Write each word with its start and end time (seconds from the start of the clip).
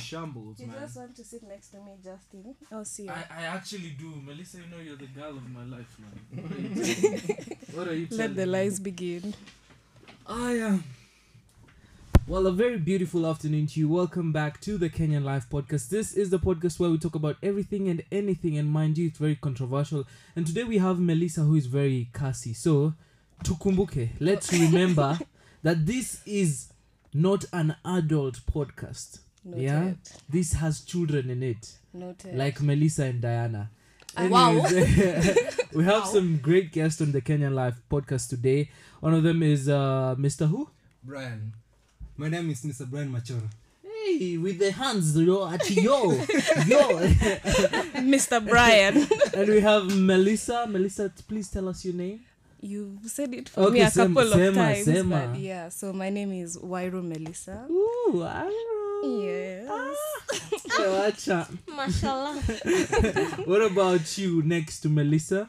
shambles, 0.00 0.60
You 0.60 0.66
man. 0.66 0.76
just 0.80 0.96
want 0.96 1.16
to 1.16 1.24
sit 1.24 1.42
next 1.42 1.68
to 1.68 1.76
me, 1.78 1.92
Justin. 2.02 2.54
Oh, 2.72 2.82
see. 2.84 3.04
you. 3.04 3.10
I, 3.10 3.24
I 3.38 3.42
actually 3.44 3.90
do. 3.98 4.12
Melissa, 4.24 4.58
you 4.58 4.66
know 4.70 4.78
you're 4.82 4.96
the 4.96 5.06
girl 5.06 5.36
of 5.36 5.48
my 5.50 5.64
life, 5.64 5.96
man. 5.98 6.42
What 6.42 6.52
are 6.52 6.60
you 6.60 7.56
what 7.74 7.88
are 7.88 7.94
you 7.94 8.08
Let 8.10 8.34
the 8.36 8.46
me? 8.46 8.52
lies 8.52 8.80
begin. 8.80 9.34
I 10.26 10.52
am. 10.52 10.84
Well, 12.28 12.48
a 12.48 12.52
very 12.52 12.78
beautiful 12.78 13.24
afternoon 13.24 13.68
to 13.68 13.80
you. 13.80 13.88
Welcome 13.88 14.32
back 14.32 14.60
to 14.62 14.76
the 14.78 14.90
Kenyan 14.90 15.22
Life 15.22 15.46
Podcast. 15.48 15.90
This 15.90 16.12
is 16.14 16.30
the 16.30 16.40
podcast 16.40 16.80
where 16.80 16.90
we 16.90 16.98
talk 16.98 17.14
about 17.14 17.36
everything 17.40 17.88
and 17.88 18.02
anything, 18.10 18.58
and 18.58 18.68
mind 18.68 18.98
you, 18.98 19.06
it's 19.06 19.18
very 19.18 19.36
controversial. 19.36 20.04
And 20.34 20.44
today 20.44 20.64
we 20.64 20.78
have 20.78 20.98
Melissa, 20.98 21.42
who 21.42 21.54
is 21.54 21.66
very 21.66 22.08
cussy. 22.12 22.52
So, 22.52 22.94
tukumbuke, 23.44 24.10
let's 24.18 24.52
oh. 24.52 24.58
remember 24.60 25.20
that 25.62 25.86
this 25.86 26.20
is 26.26 26.72
not 27.14 27.44
an 27.52 27.76
adult 27.84 28.40
podcast. 28.52 29.20
Noted. 29.46 29.62
Yeah, 29.62 29.92
this 30.28 30.54
has 30.54 30.80
children 30.80 31.30
in 31.30 31.42
it, 31.42 31.72
Noted. 31.94 32.34
like 32.36 32.60
Melissa 32.60 33.04
and 33.04 33.20
Diana. 33.20 33.70
Ah, 34.16 34.26
wow. 34.26 34.52
We 35.72 35.84
have 35.84 36.06
some 36.06 36.38
great 36.42 36.72
guests 36.72 37.00
on 37.00 37.12
the 37.12 37.20
Kenyan 37.20 37.54
Life 37.54 37.76
Podcast 37.90 38.28
today. 38.30 38.70
One 39.00 39.14
of 39.14 39.22
them 39.22 39.42
is 39.42 39.68
uh, 39.68 40.14
Mr. 40.18 40.48
Who? 40.48 40.68
Brian. 41.04 41.52
My 42.16 42.28
name 42.28 42.50
is 42.50 42.62
Mr. 42.64 42.88
Brian 42.90 43.12
Machoro. 43.12 43.42
Hey, 43.84 44.36
with 44.38 44.58
the 44.58 44.72
hands, 44.72 45.16
yo, 45.16 45.46
at 45.48 45.68
yo, 45.70 46.10
yo. 46.66 46.80
Mr. 48.02 48.44
Brian. 48.44 49.06
and 49.36 49.48
we 49.48 49.60
have 49.60 49.84
Melissa. 49.94 50.66
Melissa, 50.66 51.12
please 51.28 51.48
tell 51.50 51.68
us 51.68 51.84
your 51.84 51.94
name. 51.94 52.20
you 52.62 52.98
said 53.06 53.32
it 53.34 53.48
for 53.50 53.70
me 53.70 53.80
a 53.80 53.90
sema- 53.90 54.14
couple 54.14 54.30
sema, 54.32 54.48
of 54.48 54.54
times. 54.54 54.84
sema. 54.86 55.28
But 55.30 55.38
yeah, 55.40 55.68
so 55.68 55.92
my 55.92 56.08
name 56.10 56.32
is 56.32 56.56
Wairo 56.58 57.02
Melissa. 57.04 57.66
Ooh, 57.70 58.22
I 58.24 58.48
Yes. 59.02 59.68
Acha. 60.78 61.46
Mashallah. 61.68 62.40
What 63.46 63.62
about 63.62 64.18
you 64.18 64.42
next 64.42 64.80
to 64.80 64.88
Melissa? 64.88 65.48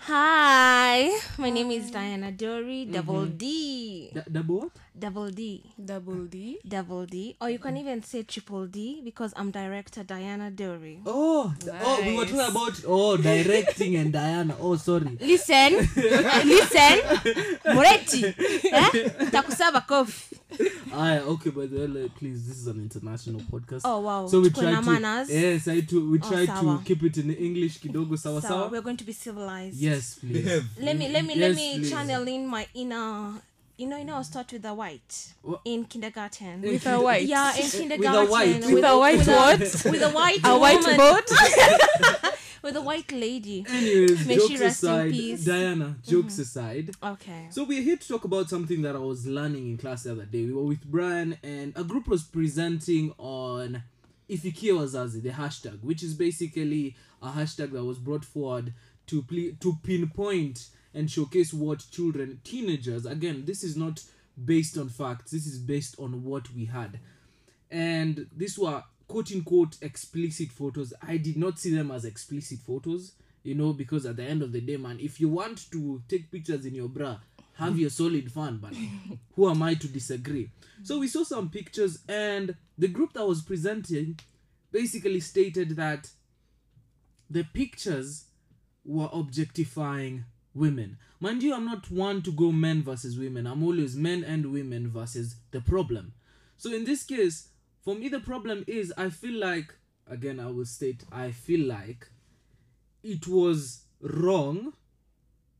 Hi, 0.00 1.10
my 1.38 1.50
name 1.50 1.72
is 1.72 1.90
Diana 1.90 2.30
Dory, 2.30 2.84
double 2.86 3.26
D. 3.26 4.10
D- 4.14 4.20
double 4.30 4.60
what? 4.60 4.70
Double 4.96 5.28
D. 5.30 5.64
Double 5.84 6.24
D. 6.26 6.58
Double 6.66 7.04
D. 7.04 7.34
Or 7.40 7.50
you 7.50 7.58
can 7.58 7.76
even 7.76 8.02
say 8.04 8.22
triple 8.22 8.66
D 8.68 9.00
because 9.04 9.32
I'm 9.36 9.50
director 9.50 10.04
Diana 10.04 10.52
Dory. 10.52 11.00
Oh, 11.04 11.52
nice. 11.66 11.82
oh, 11.84 12.00
we 12.06 12.14
were 12.16 12.24
talking 12.26 12.38
about 12.40 12.80
oh 12.86 13.16
directing 13.16 13.96
and 13.96 14.12
Diana. 14.12 14.54
Oh, 14.60 14.76
sorry. 14.76 15.18
Listen, 15.20 15.74
listen, 16.46 16.94
Moretti. 17.74 18.24
Eh? 18.24 19.08
Takusaba 19.34 19.82
kofi. 19.84 20.37
Ah, 20.92 21.18
okay, 21.20 21.50
by 21.50 21.66
the 21.66 21.78
way, 21.80 21.86
like, 21.86 22.14
please, 22.16 22.48
this 22.48 22.56
is 22.56 22.66
an 22.66 22.80
international 22.80 23.40
podcast. 23.52 23.82
Oh 23.84 24.00
wow. 24.00 24.26
So 24.26 24.40
we 24.40 24.48
try 24.50 24.72
to 24.74 24.82
manners. 24.82 25.28
yes, 25.30 25.68
I 25.68 25.80
to 25.82 26.10
we 26.10 26.18
Oh, 26.18 26.28
try 26.28 26.46
sawa. 26.46 26.78
to 26.78 26.84
keep 26.84 27.02
it 27.02 27.18
in 27.18 27.30
English 27.34 27.78
kidogo 27.80 28.16
sawa 28.18 28.40
So 28.40 28.48
sawa. 28.48 28.68
we're 28.68 28.80
going 28.80 28.96
to 28.96 29.04
be 29.04 29.12
civilized. 29.12 29.76
Yes, 29.76 30.18
please. 30.18 30.42
Behave. 30.44 30.64
Let 30.80 30.96
me 30.96 31.08
let 31.08 31.24
me 31.24 31.34
Yes, 31.34 31.40
let 31.48 31.56
me 31.56 31.78
please. 31.78 31.90
channel 31.90 32.26
in 32.28 32.46
my 32.46 32.66
inner. 32.74 33.34
You 33.78 33.86
know, 33.86 33.96
you 33.96 34.04
know, 34.04 34.16
I 34.16 34.18
was 34.18 34.28
taught 34.28 34.52
with 34.52 34.62
the 34.62 34.74
white 34.74 35.34
What? 35.42 35.60
in 35.64 35.84
kindergarten. 35.84 36.62
With 36.62 36.84
a 36.84 37.00
white. 37.00 37.24
Yeah, 37.24 37.54
in 37.56 37.70
kindergarten. 37.70 38.20
With 38.20 38.28
a 38.28 38.32
white. 38.32 38.72
With 38.72 38.84
a 38.84 38.98
white 38.98 39.26
what? 39.26 39.60
With 39.60 40.02
a 40.02 40.10
white 40.10 40.40
A 40.42 40.58
white 40.58 40.80
woman. 40.80 40.96
boat? 40.96 42.34
With 42.62 42.74
a 42.74 42.82
white 42.82 43.12
lady. 43.12 43.64
Anyways, 43.68 44.26
May 44.26 44.34
jokes 44.34 44.48
she 44.48 44.56
rest 44.58 44.82
in 44.82 44.90
aside, 44.90 45.10
peace. 45.12 45.44
Diana, 45.44 45.94
jokes 46.04 46.32
mm-hmm. 46.32 46.42
aside. 46.42 46.90
Okay. 47.00 47.46
So 47.50 47.62
we're 47.62 47.82
here 47.82 47.96
to 47.96 48.08
talk 48.08 48.24
about 48.24 48.50
something 48.50 48.82
that 48.82 48.96
I 48.96 48.98
was 48.98 49.28
learning 49.28 49.68
in 49.68 49.76
class 49.78 50.02
the 50.02 50.10
other 50.10 50.24
day. 50.24 50.44
We 50.44 50.52
were 50.52 50.64
with 50.64 50.84
Brian 50.84 51.38
and 51.44 51.72
a 51.76 51.84
group 51.84 52.08
was 52.08 52.24
presenting 52.24 53.14
on 53.16 53.84
Ifikie 54.28 54.72
Wazazi, 54.72 55.22
the 55.22 55.30
hashtag, 55.30 55.84
which 55.84 56.02
is 56.02 56.14
basically 56.14 56.96
a 57.22 57.28
hashtag 57.30 57.70
that 57.70 57.84
was 57.84 57.98
brought 58.00 58.24
forward 58.24 58.74
to 59.06 59.22
ple- 59.22 59.52
to 59.60 59.78
pinpoint 59.84 60.66
and 60.94 61.10
showcase 61.10 61.52
what 61.52 61.84
children, 61.90 62.40
teenagers, 62.44 63.06
again, 63.06 63.44
this 63.44 63.62
is 63.62 63.76
not 63.76 64.02
based 64.44 64.78
on 64.78 64.88
facts, 64.88 65.30
this 65.30 65.46
is 65.46 65.58
based 65.58 65.96
on 65.98 66.24
what 66.24 66.50
we 66.54 66.64
had. 66.66 66.98
And 67.70 68.26
these 68.34 68.58
were 68.58 68.82
quote 69.06 69.32
unquote 69.32 69.76
explicit 69.82 70.52
photos. 70.52 70.92
I 71.02 71.16
did 71.16 71.36
not 71.36 71.58
see 71.58 71.74
them 71.74 71.90
as 71.90 72.04
explicit 72.04 72.60
photos, 72.60 73.12
you 73.42 73.54
know, 73.54 73.72
because 73.72 74.06
at 74.06 74.16
the 74.16 74.24
end 74.24 74.42
of 74.42 74.52
the 74.52 74.60
day, 74.60 74.76
man, 74.76 74.98
if 75.00 75.20
you 75.20 75.28
want 75.28 75.70
to 75.72 76.02
take 76.08 76.30
pictures 76.30 76.64
in 76.64 76.74
your 76.74 76.88
bra, 76.88 77.18
have 77.54 77.78
your 77.78 77.90
solid 77.90 78.30
fun, 78.30 78.58
but 78.58 78.72
who 79.34 79.50
am 79.50 79.62
I 79.62 79.74
to 79.74 79.88
disagree? 79.88 80.50
So 80.84 81.00
we 81.00 81.08
saw 81.08 81.24
some 81.24 81.50
pictures, 81.50 81.98
and 82.08 82.54
the 82.76 82.86
group 82.86 83.14
that 83.14 83.26
was 83.26 83.42
presenting 83.42 84.20
basically 84.70 85.20
stated 85.20 85.70
that 85.76 86.10
the 87.28 87.44
pictures 87.44 88.26
were 88.84 89.08
objectifying 89.12 90.24
women. 90.54 90.98
Mind 91.20 91.42
you, 91.42 91.54
I'm 91.54 91.64
not 91.64 91.90
one 91.90 92.22
to 92.22 92.32
go 92.32 92.52
men 92.52 92.82
versus 92.82 93.18
women. 93.18 93.46
I'm 93.46 93.62
always 93.62 93.96
men 93.96 94.24
and 94.24 94.52
women 94.52 94.88
versus 94.88 95.36
the 95.50 95.60
problem. 95.60 96.12
So 96.56 96.72
in 96.72 96.84
this 96.84 97.02
case, 97.02 97.48
for 97.82 97.94
me, 97.94 98.08
the 98.08 98.20
problem 98.20 98.64
is 98.66 98.92
I 98.96 99.10
feel 99.10 99.38
like, 99.38 99.74
again, 100.08 100.40
I 100.40 100.50
will 100.50 100.64
state, 100.64 101.04
I 101.10 101.30
feel 101.30 101.66
like 101.66 102.08
it 103.02 103.26
was 103.26 103.82
wrong 104.00 104.72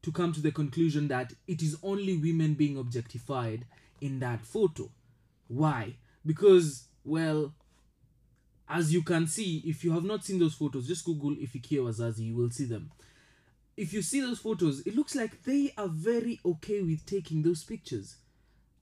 to 0.02 0.12
come 0.12 0.32
to 0.32 0.40
the 0.40 0.52
conclusion 0.52 1.08
that 1.08 1.32
it 1.46 1.62
is 1.62 1.76
only 1.82 2.16
women 2.16 2.54
being 2.54 2.76
objectified 2.76 3.64
in 4.00 4.20
that 4.20 4.44
photo. 4.44 4.90
Why? 5.48 5.96
Because, 6.24 6.84
well, 7.04 7.52
as 8.68 8.92
you 8.92 9.02
can 9.02 9.26
see, 9.26 9.62
if 9.64 9.82
you 9.82 9.92
have 9.92 10.04
not 10.04 10.24
seen 10.24 10.38
those 10.38 10.54
photos, 10.54 10.86
just 10.86 11.04
Google 11.04 11.30
Ifikie 11.36 11.78
Wazazi, 11.78 12.26
you 12.26 12.36
will 12.36 12.50
see 12.50 12.66
them. 12.66 12.90
If 13.78 13.92
you 13.92 14.02
see 14.02 14.20
those 14.20 14.40
photos, 14.40 14.80
it 14.80 14.96
looks 14.96 15.14
like 15.14 15.44
they 15.44 15.72
are 15.78 15.86
very 15.86 16.40
okay 16.44 16.82
with 16.82 17.06
taking 17.06 17.42
those 17.42 17.62
pictures. 17.62 18.16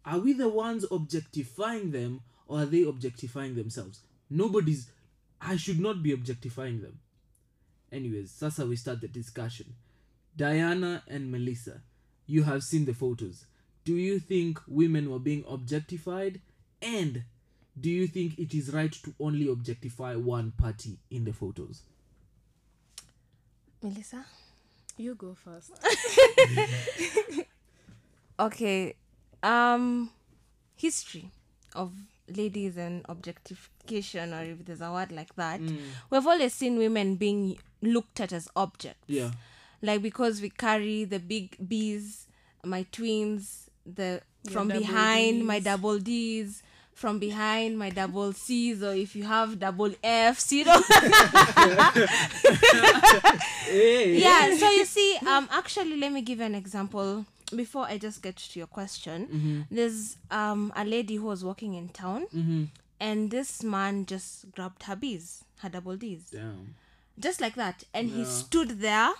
Are 0.07 0.19
we 0.19 0.33
the 0.33 0.49
ones 0.49 0.87
objectifying 0.91 1.91
them 1.91 2.23
or 2.47 2.61
are 2.61 2.65
they 2.65 2.83
objectifying 2.83 3.57
themselves? 3.57 4.01
Nobody's. 4.31 4.91
I 5.39 5.57
should 5.57 5.81
not 5.81 6.03
be 6.03 6.13
objectifying 6.13 6.81
them. 6.81 6.99
Anyways, 7.93 8.39
that's 8.41 8.57
how 8.57 8.65
we 8.65 8.77
start 8.77 9.03
the 9.03 9.09
discussion. 9.09 9.75
Diana 10.35 11.03
and 11.07 11.31
Melissa, 11.31 11.83
you 12.27 12.45
have 12.45 12.63
seen 12.63 12.87
the 12.87 12.95
photos. 12.95 13.45
Do 13.85 13.97
you 13.97 14.19
think 14.19 14.61
women 14.67 15.11
were 15.11 15.19
being 15.19 15.45
objectified? 15.47 16.41
And 16.81 17.25
do 17.79 17.91
you 17.91 18.07
think 18.07 18.39
it 18.39 18.55
is 18.55 18.73
right 18.73 18.93
to 18.93 19.15
only 19.21 19.47
objectify 19.47 20.17
one 20.17 20.53
party 20.53 21.01
in 21.11 21.27
the 21.27 21.35
photos? 21.35 21.83
Melissa? 23.83 24.25
You 24.97 25.15
go 25.15 25.35
first. 25.35 25.73
Okay. 28.39 28.95
Um 29.43 30.11
history 30.77 31.31
of 31.75 31.93
ladies 32.29 32.77
and 32.77 33.05
objectification 33.09 34.35
or 34.35 34.43
if 34.43 34.65
there's 34.67 34.81
a 34.83 34.93
word 34.93 35.13
like 35.13 35.35
that. 35.37 35.61
We've 36.11 36.27
always 36.27 36.53
seen 36.53 36.77
women 36.77 37.15
being 37.17 37.59
looked 37.81 38.21
at 38.21 38.33
as 38.33 38.49
objects. 38.57 39.05
Yeah. 39.07 39.31
Like 39.81 40.03
because 40.03 40.41
we 40.41 40.51
carry 40.51 41.05
the 41.05 41.19
big 41.19 41.57
B's, 41.67 42.27
my 42.65 42.85
twins, 42.93 43.71
the 43.87 44.21
from 44.51 44.69
double 44.69 44.81
behind 44.81 45.47
my 45.47 45.61
double 45.61 45.99
D's, 45.99 46.63
from 46.97 47.19
behind 47.19 47.79
my 47.79 47.91
double 47.91 48.33
C's, 48.33 48.83
or 48.83 48.95
if 48.95 49.15
you 49.15 49.25
have 49.25 49.59
double 49.61 49.93
F's, 50.03 50.51
you 50.51 50.65
know. 50.65 50.81
Yeah 53.71 54.57
so 54.57 54.71
you 54.71 54.85
see 54.85 55.19
um 55.27 55.49
actually 55.53 55.97
let 55.97 56.11
me 56.13 56.23
give 56.23 56.39
you 56.39 56.45
an 56.47 56.55
example 56.55 57.27
before 57.55 57.85
i 57.85 57.97
just 57.99 58.23
get 58.23 58.37
to 58.37 58.59
your 58.59 58.67
question. 58.67 59.27
Mm-hmm. 59.27 59.61
there's 59.71 60.17
um 60.31 60.73
a 60.75 60.85
lady 60.85 61.17
who 61.17 61.27
was 61.27 61.45
walking 61.45 61.75
in 61.75 61.89
town 61.91 62.27
and 62.99 63.31
this 63.31 63.63
man 63.63 64.07
just 64.07 64.51
grabbed 64.53 64.83
her 64.85 64.97
bees 64.97 65.45
her 65.61 65.69
double 65.69 65.97
d's. 65.97 66.31
Damn. 66.33 66.75
just 67.19 67.41
like 67.41 67.55
that. 67.55 67.85
And 67.95 68.11
he 68.11 68.25
stood 68.25 68.81
there 68.81 69.11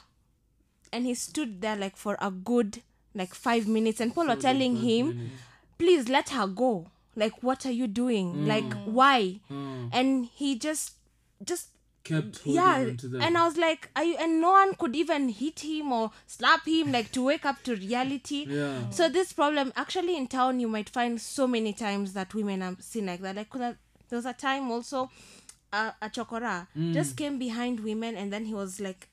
and 0.93 1.05
he 1.07 1.15
stood 1.15 1.61
there 1.61 1.77
like 1.77 1.97
for 1.97 2.17
a 2.21 2.31
good 2.31 2.83
like 3.15 3.35
five 3.35 3.67
minutes. 3.67 4.01
And 4.01 4.11
people 4.13 4.27
were 4.27 4.37
telling 4.37 4.77
him 4.77 5.31
please 5.79 6.09
let 6.09 6.31
her 6.31 6.47
go 6.47 6.87
like 7.17 7.43
what 7.43 7.65
are 7.67 7.73
you 7.73 7.87
doing 7.87 8.47
like 8.47 8.73
why 8.85 9.41
Mm. 9.51 9.89
and 9.93 10.27
he 10.27 10.59
just 10.59 10.93
just 11.45 11.69
Kept 12.05 12.39
holding 12.45 12.55
yeah 12.55 12.75
on 12.91 12.97
to 12.99 13.09
them. 13.09 13.21
and 13.21 13.37
i 13.37 13.45
was 13.45 13.57
like 13.57 13.89
are 13.97 14.05
you 14.05 14.17
and 14.21 14.41
no 14.41 14.53
one 14.53 14.75
could 14.75 14.95
even 14.95 15.29
hit 15.29 15.61
him 15.61 15.91
or 15.91 16.11
slap 16.27 16.65
him 16.67 16.93
like 16.93 17.11
to 17.13 17.25
wake 17.25 17.45
up 17.45 17.63
to 17.65 17.75
reality 17.75 18.45
Yeah. 18.49 18.91
so 18.91 19.09
this 19.09 19.33
problem 19.33 19.73
actually 19.75 20.17
in 20.17 20.29
town 20.29 20.61
you 20.61 20.69
might 20.69 20.89
find 20.89 21.21
so 21.21 21.49
many 21.49 21.73
times 21.73 22.13
that 22.13 22.33
women 22.33 22.63
are 22.63 22.77
seen 22.79 23.07
like 23.07 23.23
that 23.23 23.35
like 23.35 23.51
there 23.59 23.75
was 24.13 24.25
a 24.27 24.33
time 24.35 24.71
also 24.71 25.11
uh, 25.73 25.91
a 26.01 26.09
chokora 26.09 26.69
Mm. 26.77 26.93
just 26.95 27.17
came 27.17 27.39
behind 27.41 27.81
women 27.81 28.15
and 28.17 28.33
then 28.33 28.45
he 28.45 28.55
was 28.55 28.79
like 28.79 29.09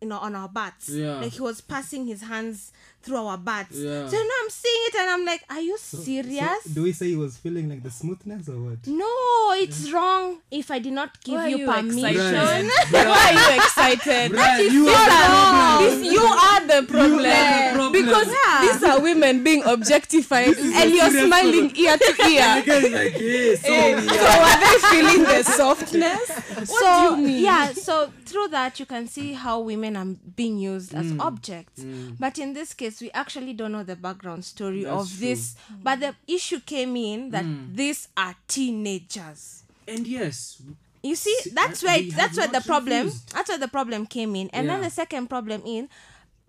you 0.00 0.08
know 0.08 0.18
on 0.18 0.34
our 0.34 0.48
butts 0.48 0.88
Yeah. 0.90 1.20
like 1.20 1.32
he 1.32 1.40
was 1.40 1.60
passing 1.60 2.06
his 2.06 2.20
hands 2.22 2.70
through 3.02 3.16
our 3.16 3.38
butts 3.38 3.76
Yeah. 3.76 4.06
so 4.08 4.16
you 4.16 4.24
know 4.28 4.34
i'm 4.42 4.50
seeing 4.50 4.82
it 4.88 4.94
and 4.96 5.10
i'm 5.10 5.24
like 5.24 5.42
are 5.48 5.60
you 5.60 5.78
serious 5.78 6.64
So, 6.64 6.70
do 6.74 6.82
we 6.82 6.92
say 6.92 7.06
he 7.08 7.16
was 7.16 7.36
feeling 7.38 7.68
like 7.70 7.82
the 7.82 7.90
smoothness 7.90 8.48
or 8.48 8.58
what? 8.60 8.86
no 8.86 9.52
it's 9.56 9.90
wrong 9.92 10.38
if 10.50 10.70
i 10.70 10.78
did 10.80 10.92
not 10.92 11.18
give 11.24 11.36
Why 11.36 11.48
you, 11.48 11.58
you 11.58 11.66
permission? 11.66 12.02
Why 12.02 13.30
are 13.30 13.32
you 13.32 13.56
excited? 13.62 14.32
Brian, 14.32 14.32
That 14.32 14.60
is 14.60 14.72
you 14.74 14.84
these 14.84 14.96
are 14.96 15.06
the 15.08 15.16
problem. 15.26 16.00
these- 16.02 16.12
you 16.12 16.20
are 16.20 16.60
the 16.66 16.82
problem. 16.86 17.85
The 18.06 18.12
problem. 18.12 18.28
Because 18.30 18.44
Yeah. 18.46 18.72
these 18.72 18.82
are 18.90 19.00
women 19.00 19.44
being 19.44 19.62
objectified 19.64 20.56
and 20.56 20.90
you're 20.94 21.10
serious 21.10 21.26
smiling 21.26 21.76
ear 21.76 21.96
to 21.98 22.14
ear. 22.30 22.62
the 22.62 22.66
guy 22.66 22.76
is 22.76 22.92
like, 22.92 23.20
yes, 23.20 23.60
so 23.62 23.72
Eh, 23.72 23.94
we 24.00 24.08
so 24.08 24.28
are 24.48 24.60
they 24.64 24.78
feeling 24.90 25.22
the 25.24 25.42
softness? 25.44 26.28
What 26.56 26.68
so 26.68 27.16
do 27.16 27.20
you 27.20 27.26
mean? 27.28 27.44
yeah 27.44 27.72
so 27.72 28.12
through 28.24 28.48
that 28.48 28.80
you 28.80 28.86
can 28.86 29.06
see 29.08 29.32
how 29.34 29.60
women 29.60 29.96
are 29.96 30.06
being 30.36 30.58
used 30.58 30.94
as 30.94 31.06
Mm. 31.06 31.20
objects 31.20 31.84
but 32.18 32.38
in 32.38 32.54
this 32.54 32.72
case 32.74 33.00
we 33.00 33.10
actually 33.12 33.52
don't 33.52 33.72
know 33.72 33.82
the 33.84 33.96
background 33.96 34.44
story 34.44 34.84
That's 34.84 34.96
of 35.12 35.20
this 35.20 35.54
but 35.82 36.00
the 36.00 36.14
issue 36.26 36.60
came 36.60 36.96
in 36.96 37.30
that 37.30 37.44
Mm. 37.44 37.76
these 37.76 38.08
are 38.16 38.34
teenagers 38.48 39.62
And 39.88 40.06
yes, 40.06 40.60
you 41.02 41.14
see 41.14 41.36
See, 41.42 41.50
that's 41.50 41.84
I- 41.84 41.86
where 41.86 41.98
we 42.02 42.10
that's 42.10 42.36
have 42.38 42.50
where 42.52 42.60
the 42.60 42.66
problem 42.66 43.06
refused. 43.06 43.32
that's 43.32 43.48
where 43.50 43.58
the 43.58 43.68
problem 43.68 44.06
came 44.06 44.34
in 44.34 44.50
and 44.52 44.68
then 44.68 44.80
the 44.80 44.90
second 44.90 45.28
problem 45.28 45.62
in 45.64 45.88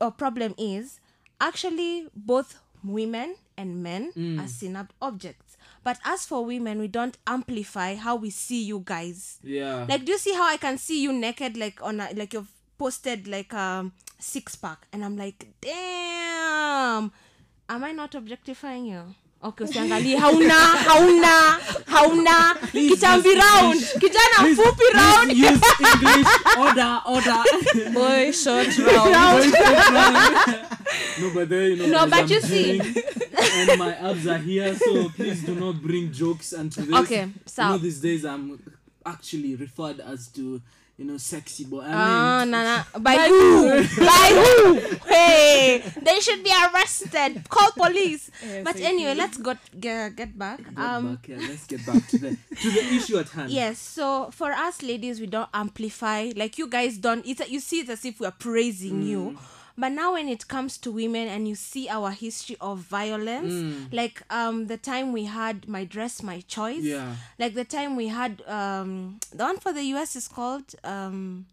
or 0.02 0.12
problem 0.12 0.56
is 0.58 1.00
actually 1.40 2.08
both 2.16 2.60
women 2.84 3.36
and 3.58 3.82
men 3.84 4.12
Mm. 4.16 4.40
are 4.44 4.48
seen 4.48 4.76
as 4.76 4.88
objects. 5.02 5.58
But 5.84 6.00
as 6.06 6.26
for 6.26 6.46
women 6.46 6.80
we 6.80 6.88
don't 6.88 7.18
amplify 7.26 7.96
how 7.96 8.16
we 8.16 8.30
see 8.30 8.64
you 8.64 8.82
guys. 8.86 9.40
Yeah. 9.44 9.86
like 9.90 10.06
do 10.06 10.12
you 10.12 10.18
see 10.18 10.34
how 10.34 10.48
i 10.48 10.58
can 10.58 10.78
see 10.78 11.02
you 11.02 11.14
naked 11.14 11.58
like 11.58 11.82
on 11.82 12.00
a, 12.00 12.10
like 12.14 12.34
you've 12.34 12.52
posted 12.78 13.28
like 13.28 13.54
um 13.54 13.94
six 14.20 14.56
pack? 14.56 14.86
And 14.94 15.04
i'm 15.06 15.18
like 15.18 15.48
damn! 15.62 17.12
Am 17.70 17.84
i 17.84 17.92
not 17.92 18.16
objectifying 18.16 18.86
you 18.86 19.16
okay 19.42 19.66
usiangalie 19.68 20.18
hauna 20.18 20.54
hauna 20.56 21.60
hauna 21.86 22.56
kitambi 22.72 23.30
round 23.30 23.82
kijana 24.00 24.52
mfupi 24.52 24.84
round 24.94 25.28
Please 25.32 25.48
use 25.52 25.62
English. 25.80 26.28
Order, 26.58 27.02
order. 27.06 27.44
Boy, 27.94 28.32
short 28.32 28.78
round. 28.78 29.54
no, 31.22 31.30
but 31.34 31.50
there, 31.50 31.68
you 31.70 31.76
know, 31.78 31.88
No, 31.88 32.00
guys, 32.00 32.10
but 32.10 32.20
I'm 32.20 32.28
you 32.30 32.42
see- 32.42 32.78
doing- 32.80 33.04
and 33.70 33.80
my 33.80 33.94
abs 34.10 34.28
are 34.28 34.38
here, 34.38 34.76
so 34.76 35.10
please 35.10 35.44
do 35.44 35.56
not 35.56 35.82
bring 35.82 36.12
jokes 36.12 36.54
into 36.54 36.82
this. 36.82 36.96
Okay, 36.96 37.28
so- 37.46 37.64
you 37.64 37.70
know, 37.70 37.78
these 37.78 38.00
days 38.00 38.26
I'm 38.26 38.60
actually 39.06 39.56
referred 39.56 40.00
as 40.00 40.28
to, 40.30 40.62
you 40.98 41.06
know, 41.06 41.18
sexy 41.18 41.66
boy. 41.66 41.82
I 41.82 41.92
Ah, 41.94 42.40
mean, 42.42 42.52
nah, 42.52 42.64
nah. 42.64 42.84
By, 43.00 43.16
who? 43.30 43.70
By 44.02 44.28
who? 44.34 44.80
Hey, 45.08 45.84
they 46.02 46.20
should 46.20 46.44
be 46.44 46.50
arrested. 46.50 47.48
Call 47.50 47.72
police. 47.78 48.32
but 48.64 48.76
ASAP. 48.76 48.82
anyway, 48.82 49.14
let's 49.14 49.38
go 49.38 49.54
get, 49.80 50.16
get 50.16 50.38
back. 50.38 50.58
get 50.58 50.78
Um, 50.78 51.16
back 51.16 51.26
here. 51.28 51.38
Let's 51.38 51.66
get 51.68 51.86
back 51.86 52.02
to 52.08 52.18
the 52.18 52.30
to 52.62 52.68
the 52.72 52.84
issue 52.98 53.18
at 53.20 53.30
hand. 53.30 53.52
Yes, 53.62 53.78
so 53.80 54.30
for 54.32 54.52
us 54.52 54.82
ladies, 54.82 55.20
we 55.22 55.28
don't 55.28 55.50
amplify. 55.54 56.32
Like 56.36 56.58
you 56.58 56.68
guys 56.68 56.98
don't. 56.98 57.26
It's 57.26 57.48
you 57.50 57.60
see 57.60 57.82
it 57.82 57.90
as 57.90 58.04
if 58.04 58.20
we 58.20 58.26
are 58.26 58.34
praising 58.38 59.04
you. 59.04 59.38
But 59.78 59.92
now 59.92 60.14
when 60.14 60.28
it 60.28 60.48
comes 60.48 60.78
to 60.80 60.92
women 60.92 61.28
and 61.28 61.48
you 61.48 61.54
see 61.56 61.88
our 61.88 62.10
history 62.10 62.58
of 62.60 62.80
violence, 62.80 63.54
like 63.92 64.24
um 64.30 64.66
the 64.68 64.78
time 64.78 65.14
we 65.14 65.26
had 65.26 65.68
my 65.68 65.84
dress, 65.86 66.24
my 66.24 66.42
choice. 66.48 66.84
Yeah. 66.84 67.16
Like 67.38 67.54
the 67.54 67.66
time 67.66 67.96
we 67.96 68.08
had 68.08 68.42
um 68.48 69.20
the 69.32 69.44
one 69.44 69.60
for 69.60 69.72
the 69.74 69.84
US 69.94 70.16
is 70.16 70.28
called 70.28 70.74
um 70.84 71.46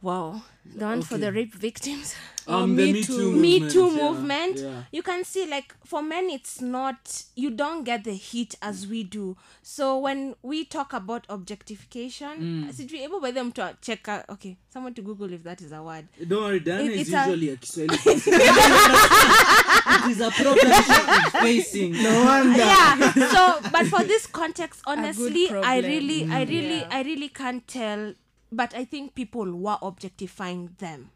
Wow. 0.00 0.42
The 0.76 0.84
one 0.84 1.02
for 1.02 1.18
the 1.18 1.32
rape 1.32 1.54
victims. 1.54 2.14
Um, 2.48 2.62
oh, 2.62 2.66
Me 2.66 2.86
the 2.86 2.92
Me 2.94 3.02
Too. 3.02 3.14
Too 3.14 3.32
Me 3.32 3.60
movement. 3.60 3.72
Too 3.72 3.90
movement. 3.90 4.58
Yeah. 4.58 4.82
You 4.90 5.02
can 5.02 5.22
see, 5.22 5.46
like, 5.46 5.74
for 5.84 6.00
men, 6.02 6.30
it's 6.30 6.62
not, 6.62 7.24
you 7.36 7.50
don't 7.50 7.84
get 7.84 8.04
the 8.04 8.14
heat 8.14 8.54
as 8.62 8.86
we 8.86 9.04
do. 9.04 9.36
So 9.62 9.98
when 9.98 10.34
we 10.42 10.64
talk 10.64 10.94
about 10.94 11.26
objectification, 11.28 12.70
sijui 12.72 13.00
able 13.04 13.20
by 13.20 13.32
them 13.32 13.52
to 13.52 13.76
check 13.82 14.08
out, 14.08 14.24
okay, 14.30 14.56
someone 14.70 14.94
to 14.94 15.02
Google 15.02 15.30
if 15.34 15.42
that 15.42 15.60
is 15.60 15.72
a 15.72 15.82
word. 15.82 16.08
Eh, 16.18 16.24
don't 16.26 16.42
worry, 16.42 16.60
Diana 16.60 16.84
It- 16.84 16.92
is 16.92 17.00
it's 17.00 17.12
a- 17.12 17.26
usually 17.26 17.50
a, 17.50 17.56
Kiswahili 17.58 17.98
person. 17.98 18.32
it 18.40 20.10
is 20.10 20.20
a 20.22 20.30
problem 20.30 20.72
she 20.72 21.30
facing. 21.38 21.92
No 22.02 22.24
wonder. 22.24 22.56
yeah 22.58 23.12
so 23.12 23.60
but 23.70 23.86
for 23.86 24.02
this 24.04 24.26
context 24.26 24.80
honestly 24.86 25.46
i 25.48 25.50
problem. 25.50 25.84
really 25.84 26.22
i 26.24 26.44
mm. 26.44 26.48
really 26.48 26.78
Yeah. 26.78 26.88
i 26.90 27.02
really 27.02 27.28
can't 27.28 27.66
tell 27.68 28.14
but 28.52 28.74
i 28.74 28.84
think 28.84 29.14
people 29.14 29.44
were 29.52 29.78
objectifying 29.82 30.68
them 30.78 31.10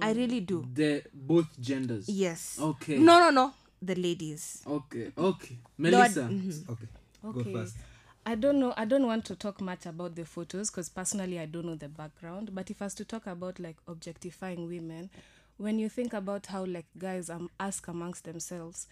i 0.00 0.12
really 0.12 0.40
do 0.40 0.66
The 0.74 1.02
both 1.14 1.46
genders. 1.60 2.08
yes 2.08 2.58
Okay. 2.60 2.98
no 2.98 3.18
no 3.18 3.30
no 3.30 3.52
the 3.82 3.94
ladies 3.94 4.62
Okay. 4.66 5.12
Okay. 5.16 5.56
Melissa. 5.78 6.24
Okay. 6.68 6.86
Go 7.22 7.40
Okay. 7.40 7.52
first. 7.52 7.76
I 8.26 8.34
don't 8.34 8.58
know. 8.60 8.74
I 8.76 8.84
don't 8.84 9.06
want 9.06 9.24
to 9.26 9.36
talk 9.36 9.60
much 9.60 9.86
about 9.86 10.14
the 10.16 10.24
photos 10.24 10.68
because 10.70 10.88
personally 10.88 11.38
I 11.38 11.46
don't 11.46 11.64
know 11.64 11.76
the 11.76 11.88
background. 11.88 12.50
But 12.54 12.70
if 12.70 12.82
I 12.82 12.86
was 12.86 12.94
to 12.94 13.04
talk 13.04 13.26
about 13.26 13.58
like 13.60 13.76
objectifying 13.86 14.66
women, 14.68 15.08
when 15.56 15.78
you 15.78 15.88
think 15.88 16.12
about 16.12 16.46
how 16.46 16.64
like 16.64 16.86
guys 16.98 17.30
um, 17.30 17.48
ask 17.58 17.86
amongst 17.88 18.24
themselves, 18.24 18.86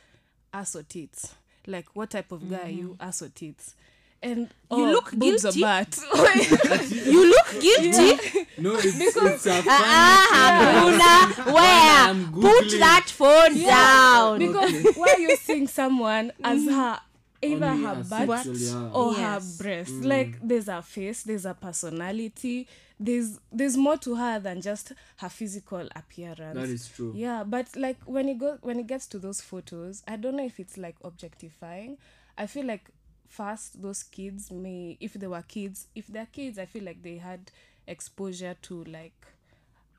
ass 0.54 0.74
or 0.76 0.84
tits, 0.84 1.34
like 1.66 1.86
what 1.94 2.10
type 2.10 2.32
of 2.32 2.48
guy 2.48 2.66
are 2.68 2.70
you, 2.70 2.96
ass 3.00 3.20
or 3.22 3.28
tits, 3.28 3.74
and 4.22 4.40
You 4.40 4.48
oh, 4.70 4.90
look 4.92 5.12
boobs 5.12 5.42
guilty. 5.42 5.60
or 5.60 5.66
butt. 5.66 5.98
you 6.90 7.28
look 7.30 7.50
guilty. 7.60 8.46
No, 8.58 8.74
it's, 8.74 8.96
it's 9.16 9.46
a 9.46 9.62
fun 9.62 9.64
ah, 9.68 10.28
ah 10.32 11.34
Hakuna. 11.36 11.52
where? 11.54 12.42
Put 12.52 12.70
that 12.80 13.06
phone 13.08 13.58
down. 13.58 14.38
Because 14.38 14.96
why 14.96 15.14
are 15.14 15.20
you 15.20 15.36
seeing 15.36 15.68
someone 15.68 16.32
as 16.42 16.62
mm. 16.62 16.74
her 16.74 17.00
either 17.42 17.66
Only 17.66 17.84
her 17.84 17.96
as 18.00 18.08
butt 18.08 18.44
sexual, 18.44 18.56
yeah. 18.56 18.90
or 18.92 19.12
Yes. 19.12 19.58
her 19.58 19.62
breast 19.62 19.92
mm. 19.92 20.04
like 20.06 20.38
there's 20.42 20.68
a 20.68 20.80
face 20.82 21.22
there's 21.22 21.44
a 21.44 21.52
personality 21.54 22.66
there's 22.98 23.38
there's 23.52 23.76
more 23.76 23.98
to 23.98 24.14
her 24.16 24.38
than 24.40 24.62
just 24.62 24.92
her 25.18 25.28
physical 25.28 25.86
appearance. 25.94 26.54
That 26.54 26.68
is 26.70 26.88
true. 26.88 27.12
yeah 27.14 27.44
but 27.44 27.68
like 27.76 27.98
when 28.06 28.28
it 28.30 28.38
goes 28.38 28.58
when 28.62 28.78
it 28.80 28.86
gets 28.86 29.06
to 29.08 29.18
those 29.18 29.42
photos 29.42 30.02
i 30.08 30.16
don't 30.16 30.34
know 30.36 30.44
if 30.46 30.58
it's 30.58 30.76
like 30.78 30.96
objectifying. 31.04 31.98
I 32.38 32.46
feel 32.46 32.66
like 32.66 32.90
first 33.28 33.80
those 33.82 34.02
kids 34.02 34.50
may 34.50 34.96
if 35.00 35.14
they 35.14 35.26
were 35.26 35.42
kids 35.42 35.88
if 35.94 36.06
they're 36.08 36.26
kids 36.32 36.58
i 36.58 36.64
feel 36.66 36.84
like 36.84 37.02
they 37.02 37.16
had 37.18 37.50
exposure 37.86 38.56
to 38.62 38.84
like 38.84 39.26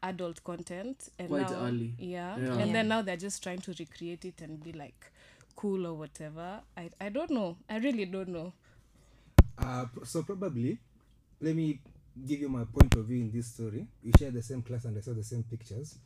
adult 0.04 0.44
content 0.44 1.10
and 1.20 1.30
Quite 1.30 1.50
now, 1.50 1.66
early. 1.66 1.94
yeah, 1.98 2.38
Yeah. 2.38 2.58
and 2.60 2.68
Yeah. 2.68 2.74
then 2.74 2.88
now 2.88 3.02
they're 3.02 3.18
just 3.18 3.42
trying 3.44 3.60
to 3.60 3.74
recreate 3.78 4.26
it 4.26 4.42
and 4.42 4.64
be 4.64 4.72
like 4.72 5.12
cool 5.56 5.88
or 5.88 5.94
whatever 5.96 6.62
i 6.78 6.90
i 7.02 7.10
don't 7.10 7.32
know 7.32 7.58
i 7.70 7.78
really 7.78 8.06
don't 8.06 8.30
know 8.30 8.54
Uh, 9.58 9.86
so 10.04 10.22
probably, 10.24 10.78
let 11.42 11.56
me 11.56 11.80
give 12.28 12.40
you 12.40 12.48
my 12.50 12.64
point 12.64 12.94
of 12.96 13.06
view 13.06 13.18
in 13.22 13.32
this 13.32 13.48
story. 13.48 13.88
We 14.04 14.12
share 14.18 14.30
the 14.32 14.42
same 14.44 14.62
class 14.62 14.86
and 14.86 14.96
I 14.98 15.02
saw 15.02 15.14
the 15.14 15.24
same 15.24 15.44
pictures. 15.44 15.98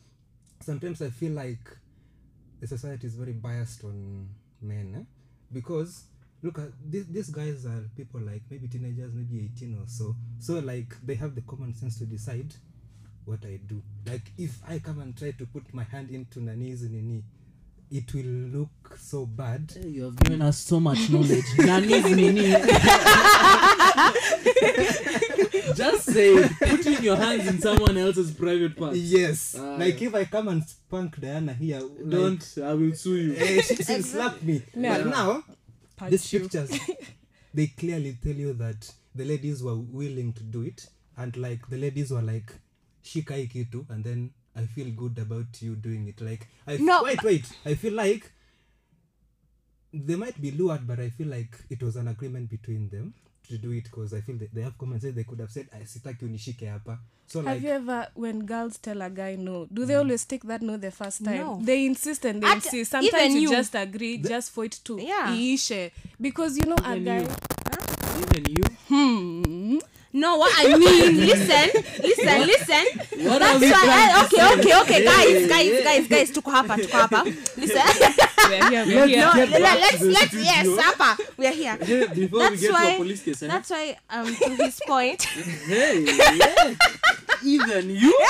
Sometimes 0.62 1.02
I 1.02 1.10
feel 1.10 1.34
like 1.34 1.60
the 2.62 2.68
society 2.68 3.08
is 3.08 3.16
very 3.16 3.34
biased 3.34 3.84
on 3.84 4.30
men, 4.62 4.96
eh? 5.00 5.04
because 5.52 6.04
look 6.44 6.58
at 6.60 6.70
this, 6.86 7.06
these 7.06 7.30
guys 7.30 7.66
are 7.66 7.84
people 7.96 8.20
like 8.22 8.42
maybe 8.50 8.68
teenagers, 8.68 9.12
maybe 9.14 9.50
18 9.56 9.76
or 9.76 9.88
so. 9.88 10.16
So 10.40 10.60
like 10.60 10.96
they 11.06 11.16
have 11.16 11.36
the 11.36 11.42
common 11.42 11.74
sense 11.76 11.98
to 12.00 12.06
decide 12.06 12.54
what 13.26 13.40
I 13.46 13.60
do. 13.68 13.82
Like 14.08 14.32
if 14.38 14.60
I 14.68 14.80
come 14.80 15.00
and 15.02 15.16
try 15.18 15.32
to 15.32 15.46
put 15.46 15.74
my 15.74 15.84
hand 15.84 16.10
into 16.10 16.40
Nani's 16.42 16.82
nini, 16.90 17.24
it 17.92 18.14
will 18.14 18.24
look 18.24 18.98
so 18.98 19.26
bad. 19.26 19.74
You 19.86 20.06
have 20.06 20.16
given 20.16 20.42
us 20.42 20.58
so 20.58 20.80
much 20.80 21.10
knowledge. 21.10 21.44
Nani's 21.58 22.16
nini. 22.16 22.52
Just 25.76 26.06
say. 26.06 26.48
Putting 26.60 27.04
your 27.04 27.16
hands 27.18 27.48
in 27.48 27.60
someone 27.60 27.98
else's 27.98 28.32
private 28.32 28.78
parts. 28.78 28.98
Yes. 28.98 29.56
Ah, 29.60 29.76
like 29.78 30.02
if 30.02 30.14
I 30.16 30.26
come 30.26 30.48
and 30.50 30.64
spank 30.64 31.20
Diana 31.20 31.54
here, 31.54 31.82
like, 32.00 32.42
I 32.64 32.74
will 32.74 32.94
sue 32.94 33.16
you. 33.18 33.36
eh, 33.38 33.62
she, 33.62 33.76
she'll 33.76 34.04
slap 34.14 34.42
me. 34.42 34.62
no. 34.76 34.90
But 35.04 35.08
now, 35.08 35.44
Punch 36.02 36.12
these 36.12 36.34
you. 36.34 36.40
pictures, 36.42 36.72
they 37.54 37.68
clearly 37.68 38.18
tell 38.24 38.34
you 38.44 38.54
that 38.54 38.92
the 39.16 39.26
ladies 39.32 39.62
were 39.64 39.76
willing 39.76 40.34
to 40.34 40.44
do 40.44 40.62
it, 40.64 40.86
and 41.18 41.38
like 41.38 41.70
the 41.70 41.78
ladies 41.78 42.12
were 42.12 42.22
like, 42.34 42.54
shika 43.04 43.36
hii 43.36 43.48
kitu, 43.48 43.86
and 43.90 44.04
then 44.04 44.30
I 44.56 44.66
feel 44.76 44.92
good 45.02 45.20
about 45.20 45.62
you 45.62 45.76
doing 45.76 46.08
it. 46.08 46.22
Like, 46.22 46.48
I 46.68 46.78
No. 46.78 47.04
wait, 47.04 47.24
wait. 47.24 47.46
I 47.66 47.76
feel 47.76 47.94
like 47.94 48.32
they 49.94 50.16
might 50.16 50.42
be 50.42 50.52
lured, 50.52 50.88
but 50.88 51.00
I 51.00 51.10
feel 51.10 51.28
like 51.28 51.56
it 51.70 51.84
was 51.84 51.96
an 51.96 52.08
agreement 52.08 52.50
between 52.50 52.90
them 52.90 53.14
to 53.50 53.58
do 53.58 53.72
it 53.72 53.84
because 53.86 54.14
I 54.14 54.22
feel 54.22 54.38
they, 54.38 54.50
they 54.54 54.62
have 54.62 54.78
common 54.78 55.00
sense. 55.00 55.16
They 55.16 55.24
could 55.24 55.40
have 55.40 55.52
said, 55.52 55.68
"I 55.74 55.80
sitaki 55.84 56.24
unishike 56.24 56.68
hapa." 56.70 56.98
So 57.28 57.40
have 57.40 57.48
like, 57.48 57.62
you 57.64 57.70
ever 57.70 58.08
when 58.16 58.46
girls 58.46 58.78
tell 58.78 59.02
a 59.02 59.10
guy 59.10 59.36
no 59.40 59.66
do 59.72 59.86
they 59.86 59.96
always 59.96 60.26
take 60.26 60.44
that 60.44 60.62
no 60.62 60.76
the 60.76 60.92
first 60.92 61.24
time 61.24 61.38
No. 61.38 61.60
they 61.64 61.86
insist 61.86 62.26
and 62.26 62.44
they 62.44 62.48
At- 62.48 62.56
insist 62.56 62.92
sometimes 62.92 63.34
you 63.36 63.42
you. 63.42 63.50
just 63.50 63.74
agree 63.74 64.18
just 64.18 64.52
for 64.52 64.66
it 64.66 64.78
to 64.84 65.00
Yeah. 65.00 65.28
iishe 65.32 65.92
because 66.20 66.58
you 66.58 66.66
know 66.66 66.76
a 66.84 66.92
Even 66.98 67.06
guy 67.06 67.20
you. 67.22 67.28
Even 68.22 68.46
you. 68.52 68.64
hmm 68.90 69.80
no 70.12 70.36
what 70.36 70.52
i 70.58 70.76
mean 70.76 71.24
listen 71.26 71.70
listen 72.04 72.42
listen 72.52 72.86
What 73.24 73.40
That's 73.40 73.62
why 73.62 74.12
I, 74.12 74.26
okay, 74.26 74.44
okay, 74.60 74.82
okay, 74.82 75.06
guys, 75.06 75.48
guys, 75.48 75.84
guys, 75.86 76.08
guys, 76.10 76.32
tuko 76.32 76.52
hapa, 76.52 76.76
tuko 76.76 76.98
hapa. 76.98 77.22
Listen, 77.62 77.86
We're 78.52 78.70
here, 78.70 78.86
we're 78.86 79.08
here. 79.08 79.20
no, 79.22 79.32
let, 79.36 79.52
back 79.62 79.80
let's 79.80 80.02
let's 80.02 80.34
yes, 80.34 80.66
studio. 80.68 80.82
hapa, 80.82 81.18
we're 81.38 81.52
here. 81.54 81.78
Yeah, 81.86 82.06
before 82.14 82.40
we 82.40 82.50
That's 82.50 82.62
get 82.62 82.68
to 82.68 82.74
why- 82.74 82.92
a 82.94 82.98
police 82.98 83.24
case, 83.24 83.44
eh? 83.44 83.48
That's 83.48 83.70
why, 83.70 83.98
um, 84.10 84.26
to 84.36 84.50
his 84.56 84.80
point, 84.86 85.22
hey, 85.68 86.04
yeah. 86.06 86.74
even 87.44 87.90
you. 87.90 88.18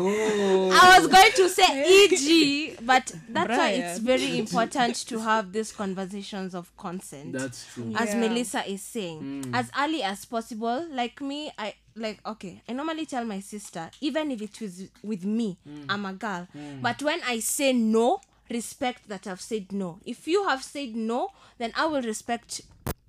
Oh, 0.00 0.70
I 0.72 0.96
was 1.00 1.08
going 1.08 1.32
to 1.32 1.48
say 1.48 1.64
EG, 2.06 2.86
but 2.86 3.12
that's 3.30 3.48
why 3.48 3.70
it's 3.70 3.98
very 3.98 4.38
important 4.38 4.94
to 5.08 5.18
have 5.18 5.52
these 5.52 5.72
conversations 5.72 6.54
of 6.54 6.70
consent. 6.76 7.32
that's 7.32 7.66
true. 7.74 7.92
as 7.96 8.10
Yeah. 8.14 8.20
melissa 8.20 8.70
is 8.70 8.80
saying 8.80 9.50
as 9.52 9.72
early 9.76 10.04
as 10.04 10.24
possible 10.24 10.86
like 10.92 11.20
me 11.20 11.50
i 11.58 11.74
like 11.96 12.20
okay 12.24 12.62
i 12.68 12.72
normally 12.74 13.06
tell 13.06 13.24
my 13.24 13.40
sister 13.40 13.90
even 14.00 14.30
if 14.30 14.40
it 14.40 14.60
was 14.60 14.84
with 15.02 15.24
me 15.24 15.58
i'm 15.88 16.06
a 16.06 16.12
girl 16.12 16.46
but 16.80 17.02
when 17.02 17.20
i 17.26 17.40
say 17.40 17.72
no 17.72 18.20
respect 18.50 19.08
that 19.08 19.26
i've 19.26 19.40
said 19.40 19.72
no. 19.72 19.98
If 20.04 20.26
you 20.26 20.44
have 20.48 20.62
said 20.62 20.94
no 20.94 21.30
then 21.58 21.72
i 21.76 21.86
will 21.86 22.02
respect 22.02 22.62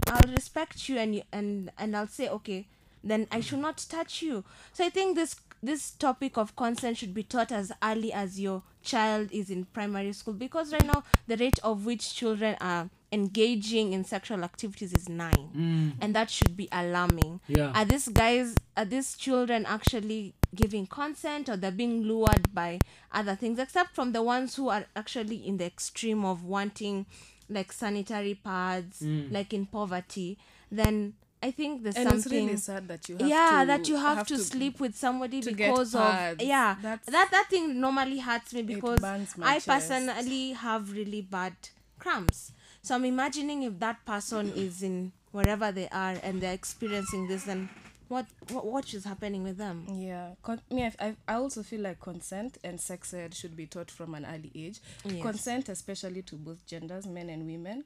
i'll 0.07 0.31
respect 0.31 0.89
you 0.89 0.97
and 0.97 1.23
and 1.31 1.71
and 1.77 1.95
i'll 1.95 2.07
say 2.07 2.27
okay 2.29 2.67
then 3.03 3.27
i 3.31 3.39
should 3.39 3.59
not 3.59 3.85
touch 3.89 4.21
you. 4.21 4.43
So 4.73 4.85
i 4.85 4.89
think 4.89 5.15
this 5.15 5.35
this 5.61 5.91
topic 5.91 6.37
of 6.37 6.55
consent 6.55 6.97
should 6.97 7.13
be 7.13 7.23
taught 7.23 7.51
as 7.51 7.71
early 7.83 8.13
as 8.13 8.39
your 8.39 8.63
child 8.81 9.29
is 9.31 9.49
in 9.49 9.65
primary 9.65 10.13
school 10.13 10.33
because 10.33 10.71
right 10.71 10.85
now 10.85 11.03
the 11.27 11.35
rate 11.37 11.59
of 11.63 11.85
which 11.85 12.15
children 12.15 12.55
are 12.61 12.89
engaging 13.11 13.93
in 13.93 14.03
sexual 14.03 14.43
activities 14.43 14.93
is 14.93 15.09
nine. 15.09 15.49
Mm. 15.55 15.93
And 16.01 16.15
that 16.15 16.29
should 16.29 16.55
be 16.55 16.67
alarming. 16.71 17.39
Yeah. 17.47 17.71
are 17.73 17.85
these 17.85 18.07
guys 18.07 18.55
are 18.77 18.85
these 18.85 19.15
children 19.15 19.65
actually 19.65 20.33
giving 20.55 20.87
consent 20.87 21.49
or 21.49 21.57
they're 21.57 21.71
being 21.71 22.03
lured 22.03 22.53
by 22.53 22.79
other 23.11 23.35
things 23.35 23.59
except 23.59 23.95
from 23.95 24.11
the 24.11 24.21
ones 24.21 24.55
who 24.55 24.69
are 24.69 24.85
actually 24.95 25.47
in 25.47 25.57
the 25.57 25.65
extreme 25.65 26.25
of 26.25 26.43
wanting 26.43 27.05
like 27.49 27.71
sanitary 27.71 28.35
pads 28.35 29.01
mm. 29.01 29.31
like 29.31 29.53
in 29.53 29.65
poverty? 29.65 30.37
Then 30.71 31.13
i 31.41 31.51
think 31.51 31.83
there's 31.83 31.95
And 31.95 32.11
it's 32.11 32.23
something 32.23 32.47
really 32.47 32.57
sad 32.57 32.87
that 32.89 33.07
you 33.07 33.17
have 33.17 33.27
yeah 33.27 33.59
to, 33.61 33.67
that 33.67 33.87
you 33.87 33.95
have, 33.95 34.27
to, 34.27 34.37
sleep 34.37 34.79
with 34.81 34.93
somebody 34.95 35.41
because 35.41 35.95
of 35.95 36.41
yeah. 36.41 36.75
That's- 36.81 37.05
that 37.05 37.31
that 37.31 37.47
thing 37.49 37.79
normally 37.79 38.19
hurts 38.19 38.53
me 38.53 38.61
because 38.61 39.01
i 39.01 39.53
chest. 39.55 39.67
personally 39.67 40.51
have 40.51 40.91
really 40.91 41.21
bad 41.21 41.53
cramps 41.97 42.51
so 42.89 42.95
i'm 42.95 43.05
imagining 43.05 43.61
if 43.61 43.79
that 43.79 44.03
person 44.03 44.51
is 44.55 44.81
in 44.81 45.11
wherever 45.31 45.71
they 45.71 45.87
are 45.89 46.15
and 46.23 46.41
they're 46.41 46.55
experiencing 46.55 47.27
this 47.27 47.43
then 47.43 47.69
what 48.07 48.25
what, 48.51 48.65
what 48.65 48.91
is 48.95 49.03
happening 49.05 49.43
with 49.43 49.57
them 49.57 49.85
Yeah, 49.91 50.29
con- 50.41 50.61
me, 50.71 50.85
I, 50.85 50.93
I, 50.99 51.15
I 51.27 51.33
also 51.35 51.61
feel 51.61 51.81
like 51.81 51.99
consent 51.99 52.57
and 52.63 52.81
sex 52.81 53.13
ed 53.13 53.35
should 53.35 53.55
be 53.55 53.67
taught 53.67 53.91
from 53.91 54.15
an 54.15 54.25
early 54.25 54.51
age. 54.55 54.79
Yes. 55.05 55.21
Consent, 55.21 55.69
especially 55.69 56.23
to 56.23 56.35
both 56.35 56.65
genders, 56.65 57.05
men 57.05 57.29
and 57.29 57.45
women. 57.45 57.83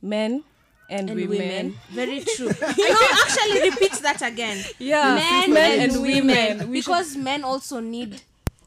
Men 0.00 0.44
and, 0.88 1.10
and 1.10 1.18
women. 1.18 1.38
women, 1.38 1.78
very 1.90 2.20
true 2.36 2.46
no 2.46 2.96
actually 3.12 3.70
repeat 3.70 3.92
that 4.02 4.22
again 4.22 4.62
Yeah, 4.78 5.16
men, 5.16 5.52
men 5.52 5.80
and, 5.80 5.92
and 5.92 6.02
women, 6.02 6.26
women. 6.26 6.58
Should- 6.60 6.72
because 6.72 7.16
men 7.16 7.42
also 7.42 7.80
need 7.80 8.22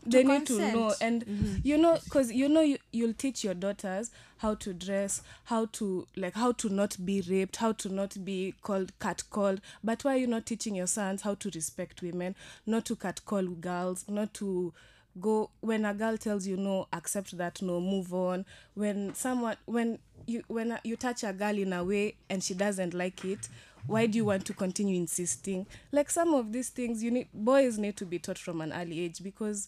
they 0.05 0.23
to 0.23 0.27
need 0.29 0.45
to 0.47 0.59
know 0.59 0.87
consent. 0.89 1.01
and 1.01 1.25
mm-hmm. 1.25 1.55
you 1.63 1.77
know 1.77 1.97
because 2.03 2.31
you 2.31 2.49
know 2.49 2.61
you, 2.61 2.77
you'll 2.91 3.13
teach 3.13 3.43
your 3.43 3.53
daughters 3.53 4.11
how 4.43 4.53
to 4.53 4.73
dress 4.73 5.21
how 5.45 5.65
to 5.67 6.05
like 6.17 6.33
how 6.35 6.51
to 6.51 6.67
not 6.67 6.97
be 7.03 7.21
raped 7.29 7.55
how 7.55 7.71
to 7.71 7.87
not 7.87 8.23
be 8.25 8.53
called 8.61 8.91
catcalled. 8.99 9.59
But 9.83 10.03
why 10.03 10.15
are 10.15 10.17
you 10.17 10.27
not 10.27 10.45
teaching 10.45 10.75
your 10.75 10.85
sons 10.87 11.21
how 11.21 11.35
to 11.35 11.49
respect 11.55 12.01
women? 12.01 12.35
Not 12.65 12.85
to 12.85 12.95
catcall 12.97 13.43
girls 13.47 14.05
not 14.07 14.33
to 14.35 14.73
go 15.21 15.49
when 15.61 15.85
a 15.85 15.93
girl 15.93 16.17
tells 16.17 16.45
you 16.45 16.57
no 16.57 16.87
accept 16.91 17.37
that 17.37 17.61
no 17.61 17.79
move 17.79 18.13
on. 18.13 18.45
When 18.73 19.15
someone 19.15 19.55
when 19.65 19.99
you 20.27 20.43
when 20.47 20.77
you 20.83 20.97
touch 20.97 21.23
a 21.23 21.31
girl 21.31 21.57
in 21.57 21.71
a 21.71 21.83
way 21.83 22.15
and 22.29 22.43
she 22.43 22.53
doesn't 22.53 22.93
like 22.93 23.23
it 23.23 23.47
why 23.85 24.05
do 24.05 24.17
you 24.17 24.25
want 24.25 24.45
to 24.45 24.53
continue 24.53 24.95
insisting? 24.97 25.65
Like 25.91 26.09
some 26.09 26.33
of 26.33 26.53
these 26.53 26.69
things 26.69 27.03
you 27.03 27.11
need 27.11 27.27
boys 27.33 27.77
need 27.77 27.97
to 27.97 28.05
be 28.05 28.17
taught 28.19 28.37
from 28.37 28.61
an 28.61 28.71
early 28.71 29.01
age 29.01 29.21
because 29.21 29.67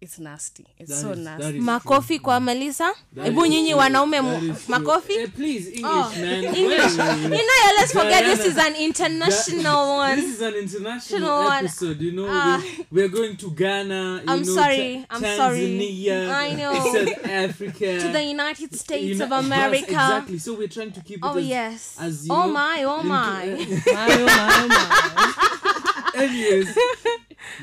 it's 0.00 0.18
nasty 0.18 0.66
it's 0.78 0.90
That 0.90 1.00
so 1.00 1.10
is- 1.12 1.18
nasty 1.18 1.42
that 1.42 1.54
is 1.54 1.62
makofi 1.62 2.18
kwa 2.18 2.40
melissa 2.40 2.92
That 3.14 3.24
hebu 3.24 3.44
is 3.44 3.50
nyinyi 3.50 3.70
true. 3.70 3.78
wanaume 3.78 4.16
That 4.16 4.22
mu- 4.42 4.52
is 4.52 4.64
true. 4.66 4.78
makofi 4.78 5.12
Eh, 5.12 5.28
please, 5.36 5.66
English, 5.68 5.84
Oh, 5.84 6.12
man. 6.20 6.44
English. 6.44 6.92
You 6.92 7.30
wait, 7.30 7.30
know, 7.30 7.72
let's 7.76 7.92
forget 7.92 8.24
this 8.24 8.46
is 8.46 8.58
an 8.58 8.74
international 8.76 9.86
That- 9.86 9.96
one. 9.96 10.16
This 10.20 10.34
is 10.34 10.40
an 10.42 10.54
international 10.54 11.16
International 11.18 11.44
one. 11.44 11.64
episode. 11.64 12.00
You 12.00 12.12
know, 12.12 12.26
Ah. 12.30 12.62
we, 12.62 12.86
we're 13.02 13.08
going 13.08 13.36
to 13.38 13.50
Ghana. 13.50 14.22
You 14.26 14.32
I'm 14.32 14.42
know, 14.42 14.54
sorry, 14.54 15.06
Ta- 15.08 15.16
I'm 15.16 15.36
sorry. 15.36 15.58
Tanzania, 15.60 16.30
I 16.34 16.54
know. 16.54 16.74
South 16.92 17.26
Africa. 17.26 18.00
To 18.00 18.08
the 18.12 18.22
United 18.24 18.74
States 18.76 19.18
Uni- 19.18 19.22
of 19.22 19.30
yes, 19.30 19.44
America. 19.44 19.86
exactly. 19.92 20.38
So 20.38 20.54
we're 20.54 20.68
trying 20.68 20.92
to 20.92 21.00
keep 21.00 21.16
it 21.18 21.24
Oh, 21.24 21.38
as, 21.38 21.46
yes. 21.46 21.96
as 21.98 22.26
you 22.26 22.34
Oh 22.34 22.46
know, 22.46 22.52
my, 22.52 22.84
oh 22.84 22.96
into- 22.96 23.08
my. 23.08 23.46
My, 23.46 24.08
oh 24.12 24.26
my, 24.26 24.52
oh 24.60 24.68
my. 24.68 26.22
Anyways, 26.22 26.76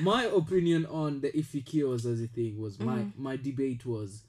my 0.02 0.25
opinion 0.25 0.86
on 0.86 1.22
the 1.22 1.32
Ifikie 1.32 1.84
Wazazi 1.84 2.30
thing 2.30 2.60
was 2.62 2.80
my 2.80 3.00
Mm-hmm. 3.00 3.24
my 3.24 3.36
debate 3.38 3.86
was, 3.86 4.24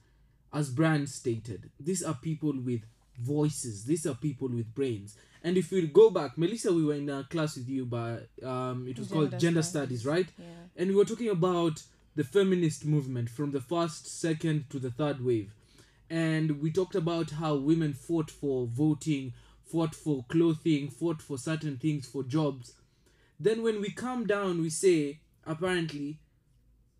as 0.52 0.70
Brian 0.70 1.06
stated, 1.06 1.70
these 1.80 2.02
are 2.02 2.14
people 2.14 2.52
with 2.58 2.82
voices. 3.18 3.84
These 3.84 4.06
are 4.06 4.14
people 4.14 4.48
with 4.48 4.74
brains. 4.74 5.16
And 5.42 5.56
if 5.56 5.70
we 5.70 5.86
go 5.86 6.10
back, 6.10 6.36
Melissa, 6.38 6.72
we 6.72 6.84
were 6.84 6.94
in 6.94 7.08
a 7.10 7.24
class 7.24 7.56
with 7.56 7.68
you, 7.68 7.84
but 7.86 8.28
um, 8.42 8.86
it 8.88 8.98
was 8.98 9.08
called 9.08 9.30
Gender 9.30 9.38
Gender 9.38 9.62
Studies. 9.62 10.00
Studies, 10.00 10.06
right? 10.06 10.26
Yeah. 10.38 10.46
And 10.76 10.90
we 10.90 10.96
were 10.96 11.04
talking 11.04 11.28
about 11.28 11.82
the 12.16 12.24
feminist 12.24 12.84
movement 12.84 13.28
from 13.28 13.50
the 13.52 13.60
first, 13.60 14.06
second 14.06 14.70
to 14.70 14.78
the 14.78 14.90
third 14.90 15.24
wave. 15.24 15.52
And 16.10 16.60
we 16.62 16.70
talked 16.70 16.94
about 16.94 17.30
how 17.32 17.54
women 17.56 17.92
fought 17.92 18.30
for 18.30 18.66
voting, 18.66 19.32
fought 19.64 19.94
for 19.94 20.24
clothing, 20.28 20.88
fought 20.88 21.20
for 21.20 21.36
certain 21.38 21.76
things, 21.76 22.06
for 22.06 22.22
jobs. 22.22 22.74
Then 23.38 23.62
when 23.62 23.80
we 23.80 23.90
come 23.90 24.26
down, 24.26 24.60
we 24.62 24.70
say, 24.70 25.20
apparently, 25.46 26.18